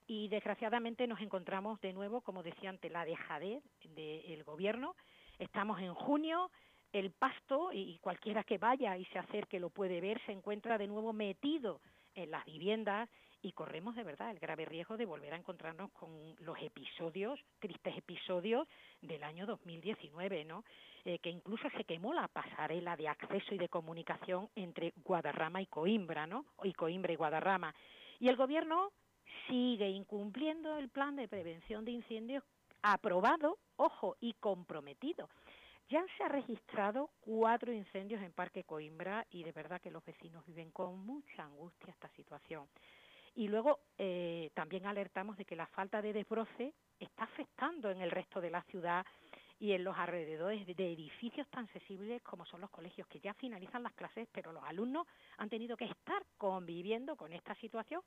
Y 0.08 0.27
desgraciadamente 0.27 1.08
nos 1.08 1.22
encontramos 1.22 1.79
de 1.82 1.93
nuevo, 1.93 2.22
como 2.22 2.43
decía 2.43 2.70
ante 2.70 2.89
la 2.89 3.05
dejadez 3.05 3.63
del 3.96 4.43
gobierno. 4.43 4.96
Estamos 5.39 5.79
en 5.79 5.93
junio, 5.93 6.51
el 6.91 7.12
pasto 7.12 7.72
y 7.74 7.98
cualquiera 8.00 8.43
que 8.43 8.58
vaya 8.58 8.98
y 8.98 9.05
se 9.05 9.20
acerque 9.20 9.60
lo 9.60 9.70
puede 9.70 10.00
ver, 10.01 10.22
se 10.25 10.32
encuentra 10.32 10.77
de 10.77 10.88
nuevo 10.88 11.13
metido 11.13 11.79
en 12.15 12.32
las 12.32 12.46
viviendas 12.46 13.10
y 13.41 13.51
corremos 13.51 13.96
de 13.96 14.03
verdad 14.03 14.32
el 14.32 14.39
grave 14.39 14.65
riesgo 14.65 14.96
de 14.96 15.05
volver 15.05 15.34
a 15.34 15.38
encontrarnos 15.38 15.91
con 15.91 16.10
los 16.39 16.58
episodios, 16.62 17.39
tristes 17.60 17.98
episodios 17.98 18.67
del 19.01 19.24
año 19.24 19.46
2019, 19.46 20.46
¿no? 20.46 20.63
Eh, 21.03 21.20
que 21.20 21.29
incluso 21.29 21.70
se 21.77 21.84
quemó 21.84 22.13
la 22.13 22.29
pasarela 22.29 22.96
de 22.96 23.10
acceso 23.10 23.53
y 23.53 23.58
de 23.58 23.67
comunicación 23.67 24.50
entre 24.55 24.93
Guadarrama 25.03 25.62
y 25.62 25.65
Coimbra, 25.65 26.25
¿no? 26.25 26.46
Y 26.63 26.74
Coimbra 26.74 27.12
y 27.12 27.17
Guadarrama. 27.17 27.75
Y 28.20 28.29
el 28.29 28.38
gobierno 28.38 28.91
sigue 29.48 29.89
incumpliendo 29.89 30.77
el 30.77 30.88
plan 30.88 31.17
de 31.17 31.27
prevención 31.27 31.84
de 31.84 31.91
incendios 31.91 32.43
aprobado, 32.82 33.58
ojo, 33.75 34.15
y 34.22 34.34
comprometido. 34.34 35.29
Ya 35.89 36.05
se 36.17 36.23
ha 36.23 36.29
registrado 36.29 37.11
cuatro 37.19 37.71
incendios 37.71 38.21
en 38.21 38.31
Parque 38.31 38.63
Coimbra 38.63 39.25
y 39.29 39.43
de 39.43 39.51
verdad 39.51 39.81
que 39.81 39.91
los 39.91 40.03
vecinos 40.05 40.45
viven 40.45 40.71
con 40.71 41.05
mucha 41.05 41.43
angustia 41.43 41.91
esta 41.91 42.09
situación. 42.09 42.67
Y 43.35 43.47
luego 43.47 43.79
eh, 43.97 44.51
también 44.53 44.85
alertamos 44.85 45.37
de 45.37 45.45
que 45.45 45.55
la 45.55 45.67
falta 45.67 46.01
de 46.01 46.13
desbroce 46.13 46.73
está 46.99 47.23
afectando 47.23 47.89
en 47.89 48.01
el 48.01 48.11
resto 48.11 48.39
de 48.39 48.51
la 48.51 48.61
ciudad 48.63 49.05
y 49.59 49.71
en 49.71 49.83
los 49.83 49.97
alrededores 49.97 50.65
de 50.65 50.93
edificios 50.93 51.47
tan 51.49 51.67
sensibles 51.69 52.21
como 52.21 52.45
son 52.45 52.61
los 52.61 52.69
colegios, 52.69 53.07
que 53.07 53.19
ya 53.19 53.33
finalizan 53.33 53.83
las 53.83 53.93
clases, 53.93 54.27
pero 54.31 54.51
los 54.51 54.63
alumnos 54.63 55.07
han 55.37 55.49
tenido 55.49 55.77
que 55.77 55.85
estar 55.85 56.23
conviviendo 56.37 57.15
con 57.15 57.33
esta 57.33 57.55
situación 57.55 58.01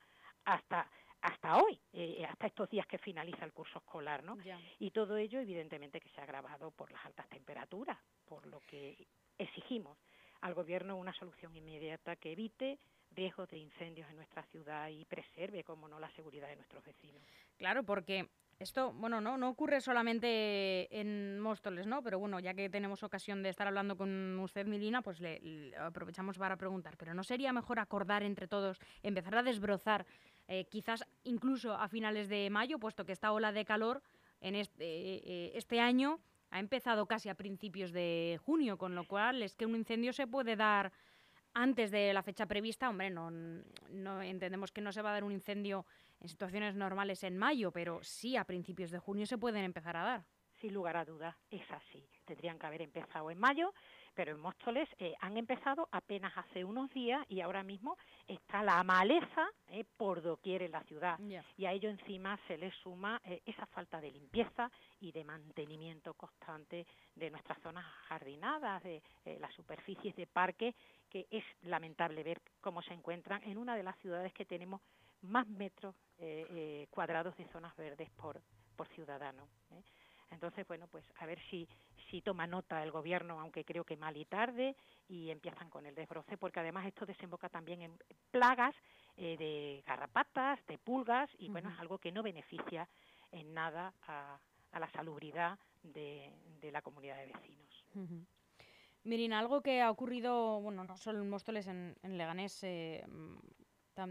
hasta 0.45 0.89
hasta 1.23 1.57
hoy, 1.57 1.79
eh, 1.93 2.25
hasta 2.29 2.47
estos 2.47 2.71
días 2.71 2.87
que 2.87 2.99
finaliza 2.99 3.45
el 3.45 3.53
curso 3.53 3.79
escolar, 3.79 4.23
¿no? 4.23 4.37
Y 4.79 4.91
todo 4.91 5.17
ello, 5.17 5.41
evidentemente, 5.41 6.01
que 6.01 6.09
se 6.11 6.21
ha 6.21 6.25
agravado 6.25 6.71
por 6.71 6.93
las 6.93 7.05
altas 7.05 7.29
temperaturas, 7.29 7.99
por 8.25 8.47
lo 8.47 8.61
que 8.61 9.07
exigimos 9.39 9.99
al 10.41 10.55
Gobierno 10.55 10.97
una 10.97 11.13
solución 11.15 11.57
inmediata 11.57 12.17
que 12.17 12.33
evite 12.33 12.79
riesgos 13.13 13.49
de 13.49 13.59
incendios 13.59 14.09
en 14.11 14.17
nuestra 14.17 14.43
ciudad 14.45 14.89
y 14.89 15.05
preserve, 15.05 15.65
como 15.65 15.89
no, 15.89 15.99
la 15.99 16.11
seguridad 16.11 16.49
de 16.49 16.57
nuestros 16.57 16.85
vecinos. 16.85 17.23
Claro, 17.57 17.83
porque 17.83 18.29
esto, 18.59 18.93
bueno, 18.93 19.21
no, 19.21 19.37
no 19.37 19.51
ocurre 19.51 19.81
solamente 19.81 20.89
en 20.99 21.39
Móstoles, 21.41 21.87
¿no? 21.87 22.03
Pero 22.03 22.19
bueno, 22.19 22.41
ya 22.41 22.55
que 22.55 22.71
tenemos 22.71 23.03
ocasión 23.03 23.43
de 23.43 23.51
estar 23.51 23.67
hablando 23.67 23.97
con 23.97 24.39
usted, 24.39 24.67
Milina, 24.67 25.03
pues 25.03 25.21
le, 25.21 25.73
aprovechamos 25.79 26.39
para 26.39 26.57
preguntar. 26.57 26.97
Pero 26.97 27.13
¿no 27.13 27.23
sería 27.23 27.53
mejor 27.53 27.79
acordar 27.79 28.23
entre 28.23 28.49
todos, 28.49 28.79
empezar 29.03 29.37
a 29.37 29.43
desbrozar, 29.43 30.07
eh, 30.49 30.65
quizás 30.67 31.05
incluso 31.25 31.75
a 31.75 31.89
finales 31.89 32.29
de 32.29 32.49
mayo, 32.51 32.79
puesto 32.79 33.05
que 33.05 33.13
esta 33.13 33.33
ola 33.33 33.53
de 33.53 33.65
calor 33.65 34.03
en 34.41 34.55
este, 34.55 35.57
este 35.57 35.81
año 35.81 36.21
ha 36.51 36.61
empezado 36.61 37.07
casi 37.07 37.29
a 37.29 37.35
principios 37.35 37.93
de 37.93 38.39
junio, 38.45 38.79
con 38.79 38.95
lo 38.95 39.07
cual 39.07 39.43
es 39.43 39.55
que 39.57 39.67
un 39.67 39.75
incendio 39.75 40.13
se 40.13 40.27
puede 40.27 40.57
dar 40.57 40.93
antes 41.55 41.91
de 41.91 42.13
la 42.13 42.23
fecha 42.23 42.47
prevista, 42.47 42.91
hombre, 42.91 43.09
no, 43.09 43.31
no 43.31 44.23
entendemos 44.23 44.73
que 44.73 44.83
no 44.83 44.93
se 44.93 45.01
va 45.01 45.11
a 45.11 45.13
dar 45.15 45.25
un 45.25 45.33
incendio 45.33 45.87
en 46.21 46.29
situaciones 46.29 46.75
normales 46.75 47.25
en 47.25 47.39
mayo, 47.39 47.73
pero 47.73 48.03
sí 48.03 48.37
a 48.37 48.45
principios 48.45 48.91
de 48.91 48.99
junio 48.99 49.27
se 49.27 49.39
pueden 49.39 49.65
empezar 49.65 49.97
a 49.97 50.03
dar. 50.03 50.25
Sin 50.53 50.73
lugar 50.73 50.97
a 50.97 51.05
dudas, 51.05 51.35
es 51.51 51.71
así. 51.71 52.07
Tendrían 52.25 52.59
que 52.59 52.67
haber 52.67 52.83
empezado 52.83 53.31
en 53.31 53.39
mayo, 53.39 53.73
pero 54.17 54.33
en 54.33 54.41
Móstoles 54.41 54.89
eh, 54.99 55.15
han 55.21 55.37
empezado 55.37 55.89
apenas 55.93 56.33
hace 56.37 56.65
unos 56.65 56.91
días 56.91 57.25
y 57.29 57.43
ahora 57.43 57.63
mismo 57.63 57.99
está 58.27 58.63
la 58.63 58.83
maleza 58.83 59.47
eh, 59.69 59.85
por 59.97 60.23
doquier 60.23 60.63
en 60.63 60.73
la 60.73 60.83
ciudad. 60.85 61.21
Y 61.59 61.67
a 61.67 61.73
ello 61.73 61.91
encima 61.91 62.39
se 62.49 62.57
le 62.57 62.73
suma 62.83 63.21
eh, 63.25 63.43
esa 63.45 63.67
falta 63.67 64.01
de 64.01 64.11
limpieza 64.11 64.71
y 65.01 65.13
de 65.13 65.23
mantenimiento 65.23 66.15
constante 66.15 66.87
de 67.15 67.31
nuestras 67.31 67.61
zonas 67.61 67.85
jardinadas, 68.09 68.83
de 68.83 69.03
las 69.39 69.53
superficies 69.53 70.17
de 70.17 70.27
parque, 70.27 70.75
que 71.11 71.27
es 71.31 71.45
lamentable 71.63 72.23
ver 72.23 72.41
cómo 72.63 72.81
se 72.83 72.95
encuentran 72.95 73.43
en 73.43 73.59
una 73.59 73.77
de 73.77 73.83
las 73.83 73.99
ciudades 73.99 74.33
que 74.33 74.47
tenemos 74.47 74.81
más 75.21 75.47
metros 75.47 75.95
cuadrados 76.91 77.37
de 77.37 77.47
zonas 77.49 77.77
verdes 77.77 78.09
por, 78.13 78.41
por 78.77 78.89
ciudadano. 78.89 79.47
Entonces, 80.31 80.67
bueno, 80.67 80.87
pues 80.89 81.05
a 81.19 81.27
ver 81.27 81.39
si, 81.51 81.69
si 82.11 82.21
toma 82.21 82.47
nota 82.47 82.83
el 82.83 82.91
gobierno, 82.91 83.41
aunque 83.41 83.65
creo 83.65 83.85
que 83.85 83.97
mal 83.97 84.17
y 84.17 84.25
tarde, 84.25 84.77
y 85.09 85.31
empiezan 85.31 85.71
con 85.71 85.87
el 85.87 85.95
desbroce, 85.95 86.37
porque 86.37 86.61
además 86.61 86.87
esto 86.87 87.07
desemboca 87.07 87.49
también 87.49 87.83
en 87.83 87.99
plagas 88.31 88.75
eh, 89.17 89.37
de 89.39 89.83
garrapatas, 89.87 90.65
de 90.67 90.79
pulgas, 90.79 91.31
y 91.39 91.49
bueno, 91.49 91.71
es 91.71 91.79
algo 91.79 91.99
que 91.99 92.13
no 92.13 92.23
beneficia 92.23 92.89
en 93.31 93.55
nada 93.55 93.95
a, 94.07 94.39
la 94.79 94.91
salubridad 94.91 95.59
de, 95.83 96.31
la 96.71 96.83
comunidad 96.83 97.17
de 97.17 97.27
vecinos. 97.27 97.85
Miren, 99.05 99.33
algo 99.33 99.63
que 99.63 99.81
ha 99.81 99.91
ocurrido, 99.91 100.61
bueno, 100.61 100.85
no 100.85 100.97
solo 100.99 101.23
en 101.23 101.31
Móstoles, 101.31 101.67
en, 101.67 101.97
Leganés 102.03 102.63
eh, 102.65 103.05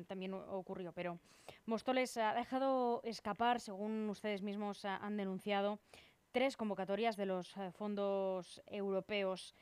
también 0.08 0.34
ocurrió, 0.34 0.92
pero 0.92 1.20
Móstoles 1.66 2.18
ha 2.18 2.34
dejado 2.34 3.02
escapar, 3.04 3.60
según 3.60 4.10
ustedes 4.10 4.42
mismos 4.42 4.84
han 4.86 5.18
denunciado, 5.18 5.80
tres 6.32 6.58
convocatorias 6.58 7.16
de 7.16 7.26
los 7.26 7.56
eh, 7.56 7.72
fondos 7.72 8.62
europeos. 8.68 9.56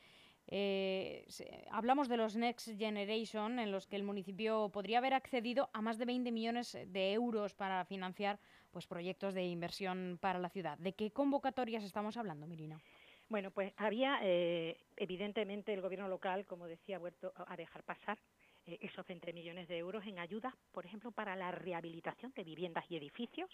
Eh, 0.47 1.25
hablamos 1.71 2.09
de 2.09 2.17
los 2.17 2.35
Next 2.35 2.77
Generation, 2.77 3.59
en 3.59 3.71
los 3.71 3.87
que 3.87 3.95
el 3.95 4.03
municipio 4.03 4.69
podría 4.69 4.97
haber 4.97 5.13
accedido 5.13 5.69
a 5.73 5.81
más 5.81 5.97
de 5.97 6.05
20 6.05 6.31
millones 6.31 6.77
de 6.87 7.13
euros 7.13 7.53
para 7.53 7.85
financiar 7.85 8.39
pues, 8.71 8.87
proyectos 8.87 9.33
de 9.33 9.43
inversión 9.43 10.17
para 10.19 10.39
la 10.39 10.49
ciudad. 10.49 10.77
¿De 10.79 10.93
qué 10.93 11.11
convocatorias 11.11 11.83
estamos 11.83 12.17
hablando, 12.17 12.47
Mirina? 12.47 12.81
Bueno, 13.29 13.51
pues 13.51 13.73
había, 13.77 14.19
eh, 14.21 14.77
evidentemente, 14.97 15.73
el 15.73 15.81
gobierno 15.81 16.07
local, 16.07 16.45
como 16.45 16.67
decía, 16.67 16.99
vuelto 16.99 17.33
a 17.35 17.55
dejar 17.55 17.83
pasar 17.83 18.17
esos 18.65 19.05
20 19.05 19.33
millones 19.33 19.67
de 19.67 19.77
euros 19.77 20.05
en 20.05 20.19
ayudas, 20.19 20.53
por 20.71 20.85
ejemplo, 20.85 21.11
para 21.11 21.35
la 21.35 21.51
rehabilitación 21.51 22.31
de 22.35 22.43
viviendas 22.43 22.85
y 22.89 22.97
edificios, 22.97 23.49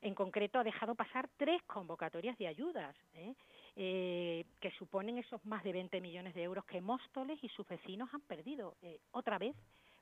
en 0.00 0.14
concreto, 0.14 0.58
ha 0.58 0.64
dejado 0.64 0.94
pasar 0.94 1.28
tres 1.36 1.62
convocatorias 1.64 2.38
de 2.38 2.46
ayudas, 2.46 2.94
¿eh? 3.14 3.34
Eh, 3.80 4.44
que 4.60 4.70
suponen 4.72 5.18
esos 5.18 5.44
más 5.44 5.62
de 5.62 5.72
20 5.72 6.00
millones 6.00 6.34
de 6.34 6.42
euros 6.42 6.64
que 6.64 6.80
Móstoles 6.80 7.38
y 7.42 7.48
sus 7.48 7.66
vecinos 7.66 8.08
han 8.12 8.22
perdido 8.22 8.76
eh, 8.82 8.98
otra 9.12 9.38
vez 9.38 9.54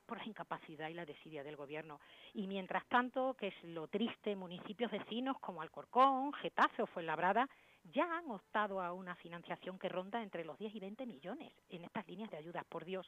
por 0.05 0.17
la 0.17 0.25
incapacidad 0.25 0.89
y 0.89 0.93
la 0.93 1.05
desidia 1.05 1.43
del 1.43 1.55
gobierno. 1.55 1.99
Y 2.33 2.47
mientras 2.47 2.87
tanto, 2.87 3.35
que 3.35 3.47
es 3.47 3.63
lo 3.63 3.87
triste, 3.87 4.35
municipios 4.35 4.89
vecinos 4.89 5.37
como 5.39 5.61
Alcorcón, 5.61 6.33
Getafe 6.33 6.81
o 6.81 6.87
Fuenlabrada 6.87 7.47
ya 7.83 8.17
han 8.17 8.29
optado 8.31 8.81
a 8.81 8.93
una 8.93 9.15
financiación 9.15 9.77
que 9.77 9.89
ronda 9.89 10.23
entre 10.23 10.43
los 10.43 10.57
10 10.57 10.75
y 10.75 10.79
20 10.79 11.05
millones 11.05 11.53
en 11.69 11.83
estas 11.83 12.07
líneas 12.07 12.31
de 12.31 12.37
ayudas, 12.37 12.65
por 12.65 12.85
Dios. 12.85 13.07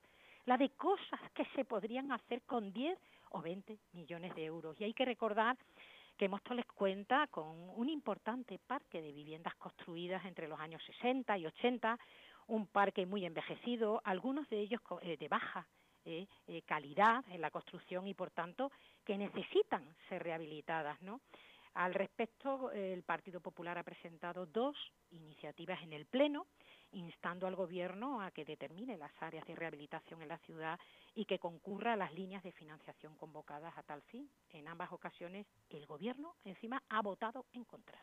La 0.49 0.57
de 0.57 0.69
cosas 0.69 1.19
que 1.35 1.45
se 1.53 1.63
podrían 1.63 2.11
hacer 2.11 2.41
con 2.41 2.73
10 2.73 2.97
o 3.33 3.39
20 3.39 3.77
millones 3.93 4.33
de 4.33 4.45
euros. 4.45 4.75
Y 4.81 4.83
hay 4.83 4.95
que 4.95 5.05
recordar 5.05 5.55
que 6.17 6.27
Móstoles 6.27 6.65
cuenta 6.65 7.27
con 7.27 7.45
un 7.75 7.87
importante 7.87 8.57
parque 8.57 8.99
de 8.99 9.11
viviendas 9.11 9.53
construidas 9.57 10.25
entre 10.25 10.47
los 10.47 10.59
años 10.59 10.81
60 10.85 11.37
y 11.37 11.45
80, 11.45 11.99
un 12.47 12.65
parque 12.65 13.05
muy 13.05 13.27
envejecido, 13.27 14.01
algunos 14.03 14.49
de 14.49 14.61
ellos 14.61 14.81
eh, 15.03 15.17
de 15.17 15.27
baja 15.27 15.67
eh, 16.03 16.25
eh, 16.47 16.63
calidad 16.63 17.23
en 17.29 17.41
la 17.41 17.51
construcción 17.51 18.07
y, 18.07 18.15
por 18.15 18.31
tanto, 18.31 18.71
que 19.05 19.19
necesitan 19.19 19.83
ser 20.07 20.23
rehabilitadas, 20.23 20.99
¿no? 21.03 21.21
Al 21.75 21.93
respecto, 21.93 22.71
el 22.71 23.03
Partido 23.03 23.39
Popular 23.39 23.77
ha 23.77 23.83
presentado 23.83 24.47
dos 24.47 24.75
iniciativas 25.11 25.79
en 25.83 25.93
el 25.93 26.07
Pleno 26.07 26.47
instando 26.91 27.47
al 27.47 27.55
Gobierno 27.55 28.21
a 28.21 28.31
que 28.31 28.45
determine 28.45 28.97
las 28.97 29.11
áreas 29.21 29.45
de 29.45 29.55
rehabilitación 29.55 30.21
en 30.21 30.27
la 30.27 30.37
ciudad 30.39 30.79
y 31.15 31.25
que 31.25 31.39
concurra 31.39 31.93
a 31.93 31.97
las 31.97 32.13
líneas 32.13 32.43
de 32.43 32.51
financiación 32.51 33.15
convocadas 33.15 33.77
a 33.77 33.83
tal 33.83 34.01
fin. 34.01 34.29
En 34.51 34.67
ambas 34.67 34.91
ocasiones, 34.91 35.47
el 35.69 35.85
Gobierno, 35.85 36.35
encima, 36.43 36.83
ha 36.89 37.01
votado 37.01 37.45
en 37.53 37.65
contra. 37.65 37.99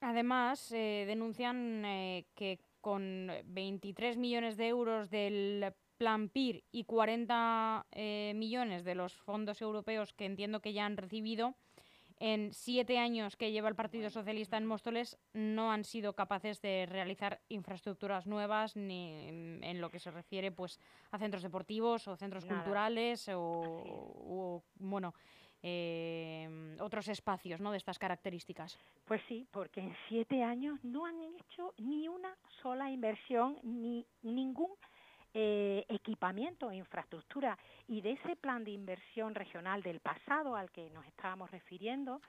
Además, 0.00 0.72
eh, 0.72 1.04
denuncian 1.06 1.84
eh, 1.84 2.26
que 2.34 2.58
con 2.80 3.30
23 3.44 4.16
millones 4.16 4.56
de 4.56 4.66
euros 4.66 5.10
del 5.10 5.72
Plan 5.96 6.28
PIR 6.28 6.64
y 6.72 6.82
40 6.82 7.86
eh, 7.92 8.32
millones 8.34 8.82
de 8.82 8.96
los 8.96 9.14
fondos 9.14 9.62
europeos 9.62 10.12
que 10.12 10.26
entiendo 10.26 10.58
que 10.60 10.72
ya 10.72 10.84
han 10.84 10.96
recibido, 10.96 11.54
en 12.22 12.52
siete 12.52 12.98
años 12.98 13.34
que 13.34 13.50
lleva 13.50 13.68
el 13.68 13.74
Partido 13.74 14.08
Socialista 14.08 14.56
en 14.56 14.64
Móstoles 14.64 15.18
no 15.32 15.72
han 15.72 15.82
sido 15.82 16.12
capaces 16.12 16.62
de 16.62 16.86
realizar 16.86 17.40
infraestructuras 17.48 18.28
nuevas 18.28 18.76
ni 18.76 19.26
en 19.60 19.80
lo 19.80 19.90
que 19.90 19.98
se 19.98 20.12
refiere 20.12 20.52
pues 20.52 20.78
a 21.10 21.18
centros 21.18 21.42
deportivos 21.42 22.06
o 22.06 22.14
centros 22.14 22.44
culturales 22.44 23.28
o, 23.34 24.62
bueno 24.76 25.14
eh, 25.64 26.76
otros 26.78 27.08
espacios 27.08 27.60
¿no? 27.60 27.72
de 27.72 27.78
estas 27.78 27.98
características. 27.98 28.78
Pues 29.04 29.20
sí, 29.26 29.48
porque 29.50 29.80
en 29.80 29.96
siete 30.08 30.44
años 30.44 30.78
no 30.84 31.06
han 31.06 31.20
hecho 31.20 31.74
ni 31.78 32.06
una 32.06 32.36
sola 32.62 32.88
inversión 32.88 33.58
ni 33.64 34.06
ningún 34.22 34.70
eh, 35.34 35.84
equipamiento 35.88 36.70
e 36.70 36.76
infraestructura 36.76 37.58
y 37.88 38.00
de 38.00 38.12
ese 38.12 38.36
plan 38.36 38.64
de 38.64 38.70
inversión 38.70 39.34
regional 39.34 39.82
del 39.82 40.00
pasado 40.00 40.56
al 40.56 40.70
que 40.70 40.90
nos 40.90 41.06
estábamos 41.06 41.50
refiriendo, 41.50 42.20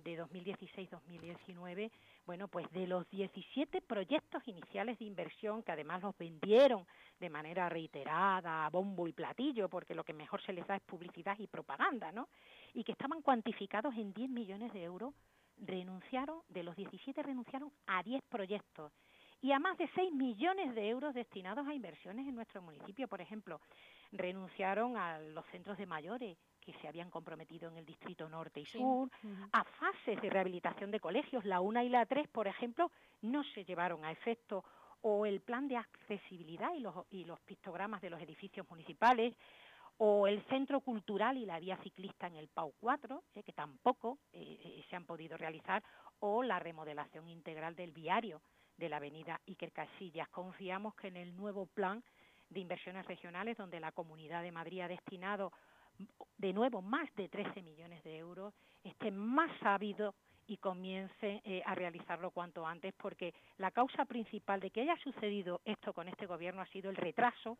de 0.00 0.18
2016-2019, 0.24 1.90
bueno, 2.24 2.48
pues 2.48 2.70
de 2.72 2.86
los 2.86 3.08
17 3.10 3.82
proyectos 3.82 4.42
iniciales 4.46 4.98
de 4.98 5.04
inversión 5.04 5.62
que 5.62 5.72
además 5.72 6.02
los 6.02 6.16
vendieron 6.16 6.86
de 7.20 7.28
manera 7.28 7.68
reiterada, 7.68 8.64
a 8.64 8.70
bombo 8.70 9.06
y 9.06 9.12
platillo, 9.12 9.68
porque 9.68 9.94
lo 9.94 10.04
que 10.04 10.14
mejor 10.14 10.40
se 10.42 10.52
les 10.52 10.66
da 10.66 10.76
es 10.76 10.82
publicidad 10.82 11.38
y 11.38 11.46
propaganda, 11.46 12.10
¿no? 12.10 12.28
Y 12.72 12.84
que 12.84 12.92
estaban 12.92 13.22
cuantificados 13.22 13.94
en 13.96 14.12
10 14.14 14.30
millones 14.30 14.72
de 14.72 14.82
euros, 14.82 15.12
renunciaron, 15.58 16.40
de 16.48 16.62
los 16.62 16.74
17 16.74 17.22
renunciaron 17.22 17.70
a 17.86 18.02
10 18.02 18.22
proyectos 18.30 18.92
y 19.42 19.50
a 19.50 19.58
más 19.58 19.76
de 19.76 19.88
6 19.94 20.12
millones 20.12 20.74
de 20.74 20.88
euros 20.88 21.14
destinados 21.14 21.66
a 21.66 21.74
inversiones 21.74 22.26
en 22.28 22.34
nuestro 22.34 22.62
municipio. 22.62 23.08
Por 23.08 23.20
ejemplo, 23.20 23.60
renunciaron 24.12 24.96
a 24.96 25.18
los 25.18 25.44
centros 25.46 25.76
de 25.76 25.84
mayores 25.84 26.38
que 26.60 26.72
se 26.74 26.86
habían 26.86 27.10
comprometido 27.10 27.68
en 27.68 27.76
el 27.76 27.84
distrito 27.84 28.28
norte 28.28 28.60
y 28.60 28.66
sur, 28.66 29.10
a 29.52 29.64
fases 29.64 30.22
de 30.22 30.30
rehabilitación 30.30 30.92
de 30.92 31.00
colegios, 31.00 31.44
la 31.44 31.60
1 31.60 31.82
y 31.82 31.88
la 31.88 32.06
3, 32.06 32.28
por 32.28 32.46
ejemplo, 32.46 32.92
no 33.22 33.42
se 33.42 33.64
llevaron 33.64 34.04
a 34.04 34.12
efecto, 34.12 34.64
o 35.00 35.26
el 35.26 35.40
plan 35.40 35.66
de 35.66 35.76
accesibilidad 35.76 36.72
y 36.74 36.78
los, 36.78 36.94
y 37.10 37.24
los 37.24 37.40
pictogramas 37.40 38.00
de 38.00 38.10
los 38.10 38.20
edificios 38.20 38.70
municipales, 38.70 39.34
o 39.98 40.28
el 40.28 40.40
centro 40.44 40.80
cultural 40.80 41.36
y 41.36 41.46
la 41.46 41.58
vía 41.58 41.76
ciclista 41.78 42.28
en 42.28 42.36
el 42.36 42.46
PAU 42.46 42.72
4, 42.78 43.24
eh, 43.34 43.42
que 43.42 43.52
tampoco 43.52 44.18
eh, 44.32 44.60
eh, 44.64 44.84
se 44.88 44.94
han 44.94 45.04
podido 45.04 45.36
realizar, 45.36 45.82
o 46.20 46.44
la 46.44 46.60
remodelación 46.60 47.28
integral 47.28 47.74
del 47.74 47.90
viario 47.90 48.40
de 48.82 48.88
la 48.88 48.96
avenida 48.96 49.40
Iker 49.46 49.70
Casillas. 49.70 50.28
Confiamos 50.30 50.96
que 50.96 51.06
en 51.06 51.16
el 51.16 51.36
nuevo 51.36 51.66
plan 51.66 52.02
de 52.50 52.58
inversiones 52.58 53.06
regionales, 53.06 53.56
donde 53.56 53.78
la 53.78 53.92
Comunidad 53.92 54.42
de 54.42 54.50
Madrid 54.50 54.80
ha 54.80 54.88
destinado 54.88 55.52
de 56.36 56.52
nuevo 56.52 56.82
más 56.82 57.08
de 57.14 57.28
13 57.28 57.62
millones 57.62 58.02
de 58.02 58.18
euros, 58.18 58.52
esté 58.82 59.12
más 59.12 59.56
sabido 59.60 60.16
y 60.48 60.56
comience 60.56 61.40
eh, 61.44 61.62
a 61.64 61.76
realizarlo 61.76 62.32
cuanto 62.32 62.66
antes, 62.66 62.92
porque 62.94 63.32
la 63.58 63.70
causa 63.70 64.04
principal 64.04 64.58
de 64.58 64.70
que 64.70 64.80
haya 64.80 64.96
sucedido 64.96 65.60
esto 65.64 65.92
con 65.92 66.08
este 66.08 66.26
gobierno 66.26 66.60
ha 66.60 66.66
sido 66.66 66.90
el 66.90 66.96
retraso 66.96 67.58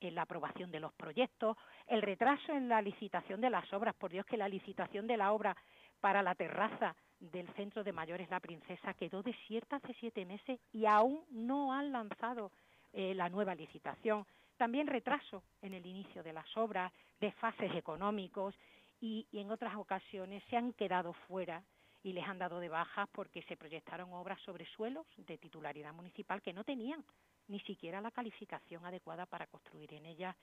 en 0.00 0.14
la 0.14 0.22
aprobación 0.22 0.70
de 0.70 0.80
los 0.80 0.94
proyectos, 0.94 1.58
el 1.86 2.00
retraso 2.00 2.54
en 2.54 2.70
la 2.70 2.80
licitación 2.80 3.42
de 3.42 3.50
las 3.50 3.70
obras, 3.74 3.94
por 3.94 4.10
Dios 4.10 4.24
que 4.24 4.38
la 4.38 4.48
licitación 4.48 5.06
de 5.06 5.18
la 5.18 5.32
obra 5.32 5.54
para 6.00 6.22
la 6.22 6.34
terraza 6.34 6.96
del 7.30 7.46
Centro 7.54 7.84
de 7.84 7.92
Mayores 7.92 8.28
La 8.30 8.40
Princesa 8.40 8.94
quedó 8.94 9.22
desierta 9.22 9.76
hace 9.76 9.94
siete 10.00 10.24
meses 10.24 10.58
y 10.72 10.86
aún 10.86 11.22
no 11.30 11.72
han 11.72 11.92
lanzado 11.92 12.50
eh, 12.92 13.14
la 13.14 13.28
nueva 13.28 13.54
licitación. 13.54 14.26
También 14.56 14.86
retraso 14.86 15.42
en 15.62 15.74
el 15.74 15.86
inicio 15.86 16.22
de 16.22 16.32
las 16.32 16.56
obras, 16.56 16.92
desfases 17.20 17.74
económicos 17.74 18.54
y, 19.00 19.26
y 19.30 19.38
en 19.38 19.50
otras 19.50 19.76
ocasiones 19.76 20.42
se 20.50 20.56
han 20.56 20.72
quedado 20.72 21.12
fuera 21.12 21.62
y 22.02 22.12
les 22.12 22.26
han 22.26 22.38
dado 22.38 22.58
de 22.58 22.68
baja 22.68 23.06
porque 23.12 23.42
se 23.42 23.56
proyectaron 23.56 24.12
obras 24.12 24.40
sobre 24.40 24.66
suelos 24.66 25.06
de 25.16 25.38
titularidad 25.38 25.92
municipal 25.92 26.42
que 26.42 26.52
no 26.52 26.64
tenían 26.64 27.04
ni 27.48 27.60
siquiera 27.60 28.00
la 28.00 28.10
calificación 28.10 28.84
adecuada 28.84 29.26
para 29.26 29.46
construir 29.46 29.92
en 29.94 30.06
ellas, 30.06 30.34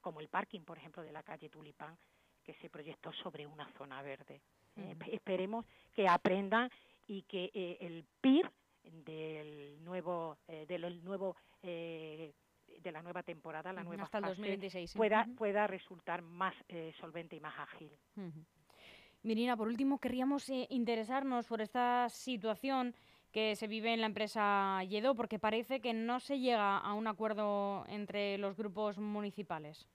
como 0.00 0.20
el 0.20 0.28
parking, 0.28 0.62
por 0.62 0.78
ejemplo, 0.78 1.02
de 1.02 1.12
la 1.12 1.22
calle 1.22 1.48
Tulipán, 1.48 1.96
que 2.42 2.54
se 2.54 2.70
proyectó 2.70 3.12
sobre 3.12 3.46
una 3.46 3.68
zona 3.72 4.02
verde. 4.02 4.40
Eh, 4.76 4.96
esperemos 5.12 5.64
que 5.92 6.08
aprendan 6.08 6.70
y 7.06 7.22
que 7.22 7.50
eh, 7.54 7.78
el 7.80 8.04
PIR 8.20 8.50
del 8.82 9.82
nuevo 9.84 10.38
eh, 10.48 10.66
del 10.66 11.02
nuevo 11.04 11.36
de 11.62 12.92
la 12.92 13.02
nueva 13.02 13.22
temporada, 13.22 13.72
la 13.72 13.82
nueva 13.82 14.04
Hasta 14.04 14.18
el 14.18 14.24
2026, 14.24 14.94
pueda 14.94 15.26
pueda 15.36 15.66
resultar 15.66 16.20
más 16.22 16.54
solvente 17.00 17.36
y 17.36 17.40
más 17.40 17.54
ágil. 17.58 17.90
Mirina, 19.22 19.56
por 19.56 19.68
último, 19.68 19.98
querríamos 19.98 20.50
interesarnos 20.50 21.46
por 21.46 21.62
esta 21.62 22.10
situación 22.10 22.94
que 23.32 23.56
se 23.56 23.66
vive 23.66 23.94
en 23.94 24.00
la 24.00 24.06
empresa 24.06 24.82
Yedo, 24.84 25.14
porque 25.14 25.38
parece 25.38 25.80
que 25.80 25.94
no 25.94 26.20
se 26.20 26.38
llega 26.38 26.78
a 26.78 26.92
un 26.92 27.06
acuerdo 27.06 27.84
entre 27.88 28.36
los 28.38 28.56
grupos 28.56 28.98
municipales. 28.98 29.88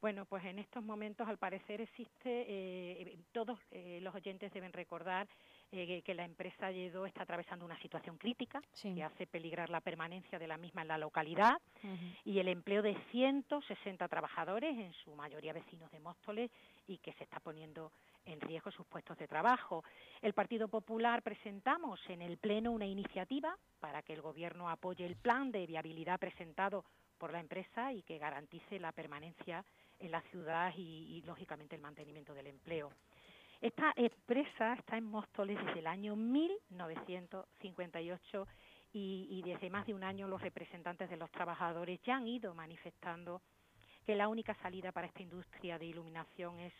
Bueno, 0.00 0.26
pues 0.26 0.44
en 0.44 0.60
estos 0.60 0.84
momentos 0.84 1.26
al 1.26 1.38
parecer 1.38 1.80
existe, 1.80 2.44
eh, 2.46 3.18
todos 3.32 3.58
eh, 3.72 3.98
los 4.00 4.14
oyentes 4.14 4.52
deben 4.52 4.72
recordar 4.72 5.26
eh, 5.72 6.02
que 6.02 6.14
la 6.14 6.24
empresa 6.24 6.70
Yedo 6.70 7.04
está 7.04 7.24
atravesando 7.24 7.64
una 7.64 7.76
situación 7.80 8.16
crítica 8.16 8.62
que 8.80 9.02
hace 9.02 9.26
peligrar 9.26 9.70
la 9.70 9.80
permanencia 9.80 10.38
de 10.38 10.46
la 10.46 10.56
misma 10.56 10.82
en 10.82 10.88
la 10.88 10.98
localidad 10.98 11.60
y 12.24 12.38
el 12.38 12.46
empleo 12.46 12.80
de 12.80 12.96
160 13.10 14.06
trabajadores, 14.06 14.78
en 14.78 14.92
su 14.92 15.14
mayoría 15.16 15.52
vecinos 15.52 15.90
de 15.90 15.98
Móstoles, 15.98 16.50
y 16.86 16.98
que 16.98 17.12
se 17.14 17.24
está 17.24 17.40
poniendo 17.40 17.90
en 18.24 18.40
riesgo 18.40 18.70
sus 18.70 18.86
puestos 18.86 19.18
de 19.18 19.26
trabajo. 19.26 19.82
El 20.22 20.32
Partido 20.32 20.68
Popular 20.68 21.22
presentamos 21.22 21.98
en 22.08 22.22
el 22.22 22.38
Pleno 22.38 22.70
una 22.70 22.86
iniciativa 22.86 23.56
para 23.80 24.02
que 24.02 24.12
el 24.12 24.22
Gobierno 24.22 24.70
apoye 24.70 25.04
el 25.04 25.16
plan 25.16 25.50
de 25.50 25.66
viabilidad 25.66 26.20
presentado 26.20 26.84
por 27.18 27.32
la 27.32 27.40
empresa 27.40 27.92
y 27.92 28.02
que 28.02 28.18
garantice 28.18 28.78
la 28.78 28.92
permanencia 28.92 29.64
en 29.98 30.10
la 30.10 30.20
ciudad 30.22 30.72
y, 30.76 31.22
lógicamente 31.26 31.76
el 31.76 31.82
mantenimiento 31.82 32.34
del 32.34 32.48
empleo. 32.48 32.90
Esta 33.60 33.92
empresa 33.96 34.74
está 34.74 34.96
en 34.96 35.04
Móstoles 35.04 35.58
desde 35.64 35.80
el 35.80 35.88
año 35.88 36.14
1958 36.14 38.46
y, 38.92 39.26
y, 39.30 39.42
desde 39.42 39.70
más 39.70 39.84
de 39.86 39.94
un 39.94 40.04
año 40.04 40.28
los 40.28 40.40
representantes 40.40 41.10
de 41.10 41.16
los 41.16 41.28
trabajadores 41.30 42.00
ya 42.02 42.16
han 42.16 42.28
ido 42.28 42.54
manifestando 42.54 43.42
que 44.06 44.14
la 44.14 44.28
única 44.28 44.54
salida 44.62 44.92
para 44.92 45.08
esta 45.08 45.22
industria 45.22 45.78
de 45.78 45.86
iluminación 45.86 46.60
es 46.60 46.72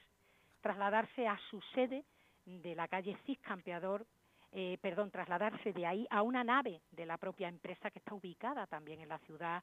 trasladarse 0.61 1.27
a 1.27 1.39
su 1.51 1.61
sede 1.75 2.05
de 2.47 2.75
la 2.75 2.89
calle 2.89 3.19
Cis 3.27 3.39
Campeador, 3.41 4.07
eh, 4.53 4.79
perdón, 4.81 5.11
trasladarse 5.11 5.73
de 5.73 5.85
ahí 5.85 6.07
a 6.11 6.23
una 6.23 6.43
nave 6.43 6.81
de 6.91 7.05
la 7.05 7.19
propia 7.19 7.49
empresa 7.49 7.91
que 7.91 7.99
está 7.99 8.15
ubicada 8.15 8.67
también 8.67 9.01
en 9.01 9.11
la 9.11 9.19
ciudad 9.19 9.63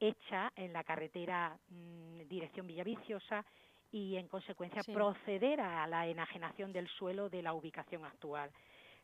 hecha 0.00 0.52
en 0.56 0.72
la 0.72 0.84
carretera 0.84 1.56
mm, 1.68 2.28
dirección 2.28 2.66
Villaviciosa 2.66 3.44
y 3.90 4.16
en 4.16 4.28
consecuencia 4.28 4.82
proceder 4.82 5.60
a 5.60 5.86
la 5.86 6.06
enajenación 6.06 6.72
del 6.72 6.88
suelo 6.88 7.28
de 7.28 7.42
la 7.42 7.54
ubicación 7.54 8.04
actual. 8.04 8.50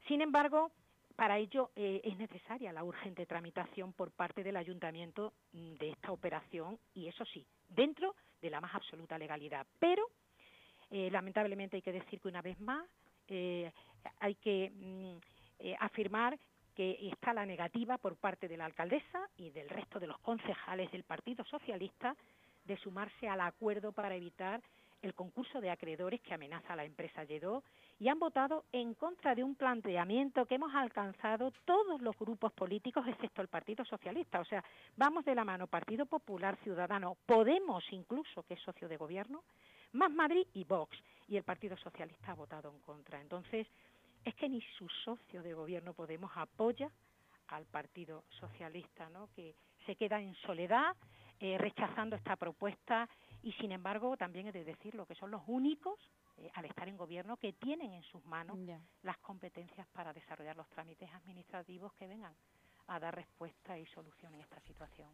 Sin 0.07 0.21
embargo, 0.21 0.71
para 1.17 1.39
ello 1.39 1.71
eh, 1.77 2.01
es 2.05 2.19
necesaria 2.19 2.73
la 2.73 2.85
urgente 2.85 3.25
tramitación 3.25 3.93
por 3.93 4.11
parte 4.11 4.43
del 4.43 4.57
ayuntamiento 4.57 5.33
mm, 5.53 5.75
de 5.75 5.91
esta 5.91 6.13
operación 6.13 6.79
y 6.93 7.07
eso 7.07 7.25
sí, 7.27 7.47
dentro 7.69 8.15
de 8.43 8.51
la 8.51 8.61
más 8.61 8.75
absoluta 8.75 9.17
legalidad. 9.17 9.67
Pero 9.79 10.07
eh, 10.91 11.11
lamentablemente 11.11 11.77
hay 11.77 11.83
que 11.83 11.93
decir 11.93 12.21
que 12.21 12.29
una 12.29 12.43
vez 12.43 12.61
más 12.61 12.85
eh, 13.29 13.73
hay 14.21 14.35
que 14.35 14.71
mm, 14.71 15.75
afirmar 15.79 16.39
que 16.75 17.09
está 17.09 17.33
la 17.33 17.47
negativa 17.47 17.99
por 17.99 18.17
parte 18.17 18.49
de 18.49 18.57
la 18.57 18.67
alcaldesa 18.67 19.29
y 19.37 19.51
del 19.51 19.69
resto 19.69 20.01
de 20.01 20.07
los 20.07 20.19
concejales 20.19 20.91
del 20.93 21.05
Partido 21.05 21.45
Socialista 21.45 22.17
de 22.65 22.77
sumarse 22.79 23.29
al 23.29 23.41
acuerdo 23.41 23.93
para 23.93 24.15
evitar 24.15 24.61
el 25.05 25.15
concurso 25.15 25.61
de 25.61 25.71
acreedores 25.71 26.21
que 26.23 26.35
amenaza 26.35 26.73
a 26.73 26.77
la 26.77 26.85
empresa 26.85 27.25
Lledó 27.25 27.63
y 28.01 28.09
han 28.09 28.19
votado 28.19 28.65
en 28.73 28.95
contra 28.95 29.35
de 29.35 29.45
un 29.45 29.55
planteamiento 29.55 30.47
que 30.47 30.55
hemos 30.55 30.75
alcanzado 30.75 31.53
todos 31.65 32.01
los 32.01 32.19
grupos 32.19 32.53
políticos 32.53 33.07
excepto 33.07 33.43
el 33.43 33.49
Partido 33.49 33.85
Socialista. 33.85 34.41
O 34.41 34.45
sea, 34.45 34.65
vamos 34.97 35.25
de 35.25 35.35
la 35.35 35.45
mano 35.45 35.67
Partido 35.67 36.07
Popular, 36.07 36.57
Ciudadano, 36.63 37.17
Podemos 37.27 37.85
incluso, 37.91 38.43
que 38.45 38.55
es 38.55 38.61
socio 38.61 38.89
de 38.89 38.97
gobierno, 38.97 39.45
más 39.93 40.11
Madrid 40.11 40.47
y 40.55 40.65
Vox. 40.65 40.97
Y 41.29 41.37
el 41.37 41.45
Partido 41.45 41.77
Socialista 41.77 42.33
ha 42.33 42.35
votado 42.35 42.71
en 42.71 42.81
contra. 42.81 43.21
Entonces, 43.21 43.67
es 44.25 44.35
que 44.35 44.49
ni 44.49 44.61
su 44.79 44.89
socio 45.05 45.43
de 45.43 45.55
gobierno 45.55 45.95
Podemos 45.95 46.31
apoya 46.35 46.91
al 47.49 47.67
Partido 47.67 48.25
Socialista, 48.41 49.09
¿no? 49.11 49.29
que 49.35 49.55
se 49.87 49.97
queda 49.97 50.21
en 50.21 50.35
soledad 50.37 50.97
eh, 51.41 51.59
rechazando 51.59 52.17
esta 52.17 52.37
propuesta 52.37 53.09
y 53.43 53.53
sin 53.53 53.73
embargo 53.73 54.17
también 54.17 54.47
he 54.47 54.53
de 54.53 54.65
decirlo 54.65 55.05
que 55.07 55.15
son 55.15 55.31
los 55.31 55.43
únicos 55.47 55.99
eh, 56.39 56.51
al 56.55 56.65
estar 56.65 56.89
en 56.89 56.97
gobierno 56.97 57.37
que 57.37 57.53
tienen 57.53 57.93
en 57.93 58.03
sus 58.05 58.25
manos 58.25 58.59
las 59.03 59.19
competencias 59.19 59.87
para 59.89 60.13
desarrollar 60.13 60.57
los 60.57 60.69
trámites 60.69 61.13
administrativos 61.13 61.93
que 61.95 62.07
vengan 62.07 62.35
a 62.87 62.99
dar 62.99 63.15
respuesta 63.15 63.79
y 63.79 63.87
solución 63.87 64.35
en 64.35 64.41
esta 64.41 64.61
situación. 64.61 65.11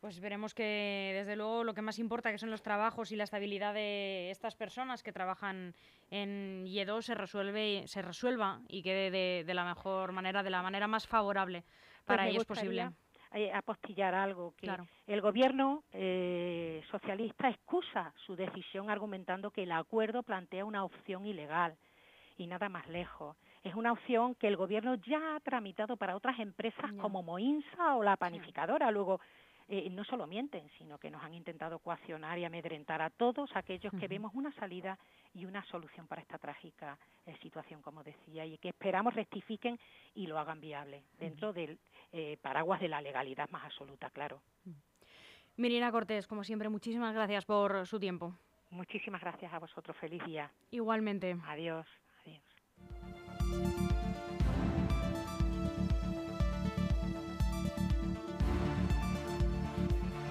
Pues 0.00 0.20
veremos 0.20 0.54
que 0.54 1.12
desde 1.14 1.36
luego 1.36 1.64
lo 1.64 1.74
que 1.74 1.82
más 1.82 1.98
importa, 1.98 2.30
que 2.30 2.38
son 2.38 2.50
los 2.50 2.62
trabajos 2.62 3.10
y 3.10 3.16
la 3.16 3.24
estabilidad 3.24 3.74
de 3.74 4.30
estas 4.30 4.54
personas 4.54 5.02
que 5.02 5.12
trabajan 5.12 5.74
en 6.10 6.64
IE2, 6.66 7.02
se, 7.02 7.14
resuelve, 7.14 7.84
se 7.86 8.02
resuelva 8.02 8.60
y 8.68 8.82
quede 8.82 9.44
de, 9.44 9.54
la 9.54 9.64
mejor 9.64 10.12
manera, 10.12 10.42
de 10.42 10.50
la 10.50 10.62
manera 10.62 10.86
más 10.86 11.06
favorable 11.06 11.62
pues 11.62 12.04
para 12.06 12.28
ellos 12.28 12.44
posible. 12.44 12.90
Eh, 13.34 13.52
apostillar 13.52 14.14
algo 14.14 14.54
que 14.56 14.74
el 15.06 15.20
gobierno 15.20 15.84
eh, 15.92 16.82
socialista 16.90 17.50
excusa 17.50 18.14
su 18.24 18.36
decisión 18.36 18.88
argumentando 18.88 19.50
que 19.50 19.64
el 19.64 19.72
acuerdo 19.72 20.22
plantea 20.22 20.64
una 20.64 20.82
opción 20.82 21.26
ilegal 21.26 21.76
y 22.38 22.46
nada 22.46 22.70
más 22.70 22.88
lejos. 22.88 23.36
Es 23.62 23.74
una 23.74 23.92
opción 23.92 24.34
que 24.36 24.48
el 24.48 24.56
gobierno 24.56 24.94
ya 24.94 25.36
ha 25.36 25.40
tramitado 25.40 25.96
para 25.98 26.16
otras 26.16 26.38
empresas 26.38 26.90
como 27.00 27.22
Moinsa 27.22 27.96
o 27.96 28.02
la 28.02 28.16
panificadora. 28.16 28.90
Luego, 28.90 29.20
eh, 29.70 29.90
no 29.90 30.02
solo 30.04 30.26
mienten, 30.26 30.66
sino 30.78 30.96
que 30.98 31.10
nos 31.10 31.22
han 31.22 31.34
intentado 31.34 31.78
coaccionar 31.78 32.38
y 32.38 32.44
amedrentar 32.46 33.02
a 33.02 33.10
todos 33.10 33.50
aquellos 33.54 33.92
que 34.00 34.08
vemos 34.08 34.32
una 34.34 34.50
salida 34.52 34.98
y 35.34 35.44
una 35.44 35.62
solución 35.66 36.06
para 36.06 36.22
esta 36.22 36.38
trágica 36.38 36.98
eh, 37.26 37.36
situación, 37.42 37.82
como 37.82 38.02
decía, 38.02 38.46
y 38.46 38.56
que 38.56 38.70
esperamos 38.70 39.14
rectifiquen 39.14 39.78
y 40.14 40.26
lo 40.26 40.38
hagan 40.38 40.60
viable 40.60 41.02
dentro 41.18 41.52
del 41.52 41.78
eh, 42.12 42.38
paraguas 42.40 42.80
de 42.80 42.88
la 42.88 43.02
legalidad 43.02 43.50
más 43.50 43.64
absoluta, 43.64 44.08
claro. 44.08 44.40
Mirina 45.56 45.90
Cortés, 45.90 46.26
como 46.26 46.44
siempre, 46.44 46.70
muchísimas 46.70 47.12
gracias 47.12 47.44
por 47.44 47.86
su 47.86 47.98
tiempo. 47.98 48.32
Muchísimas 48.70 49.20
gracias 49.20 49.52
a 49.52 49.58
vosotros. 49.58 49.96
Feliz 49.98 50.24
día. 50.24 50.50
Igualmente. 50.70 51.36
Adiós. 51.46 51.86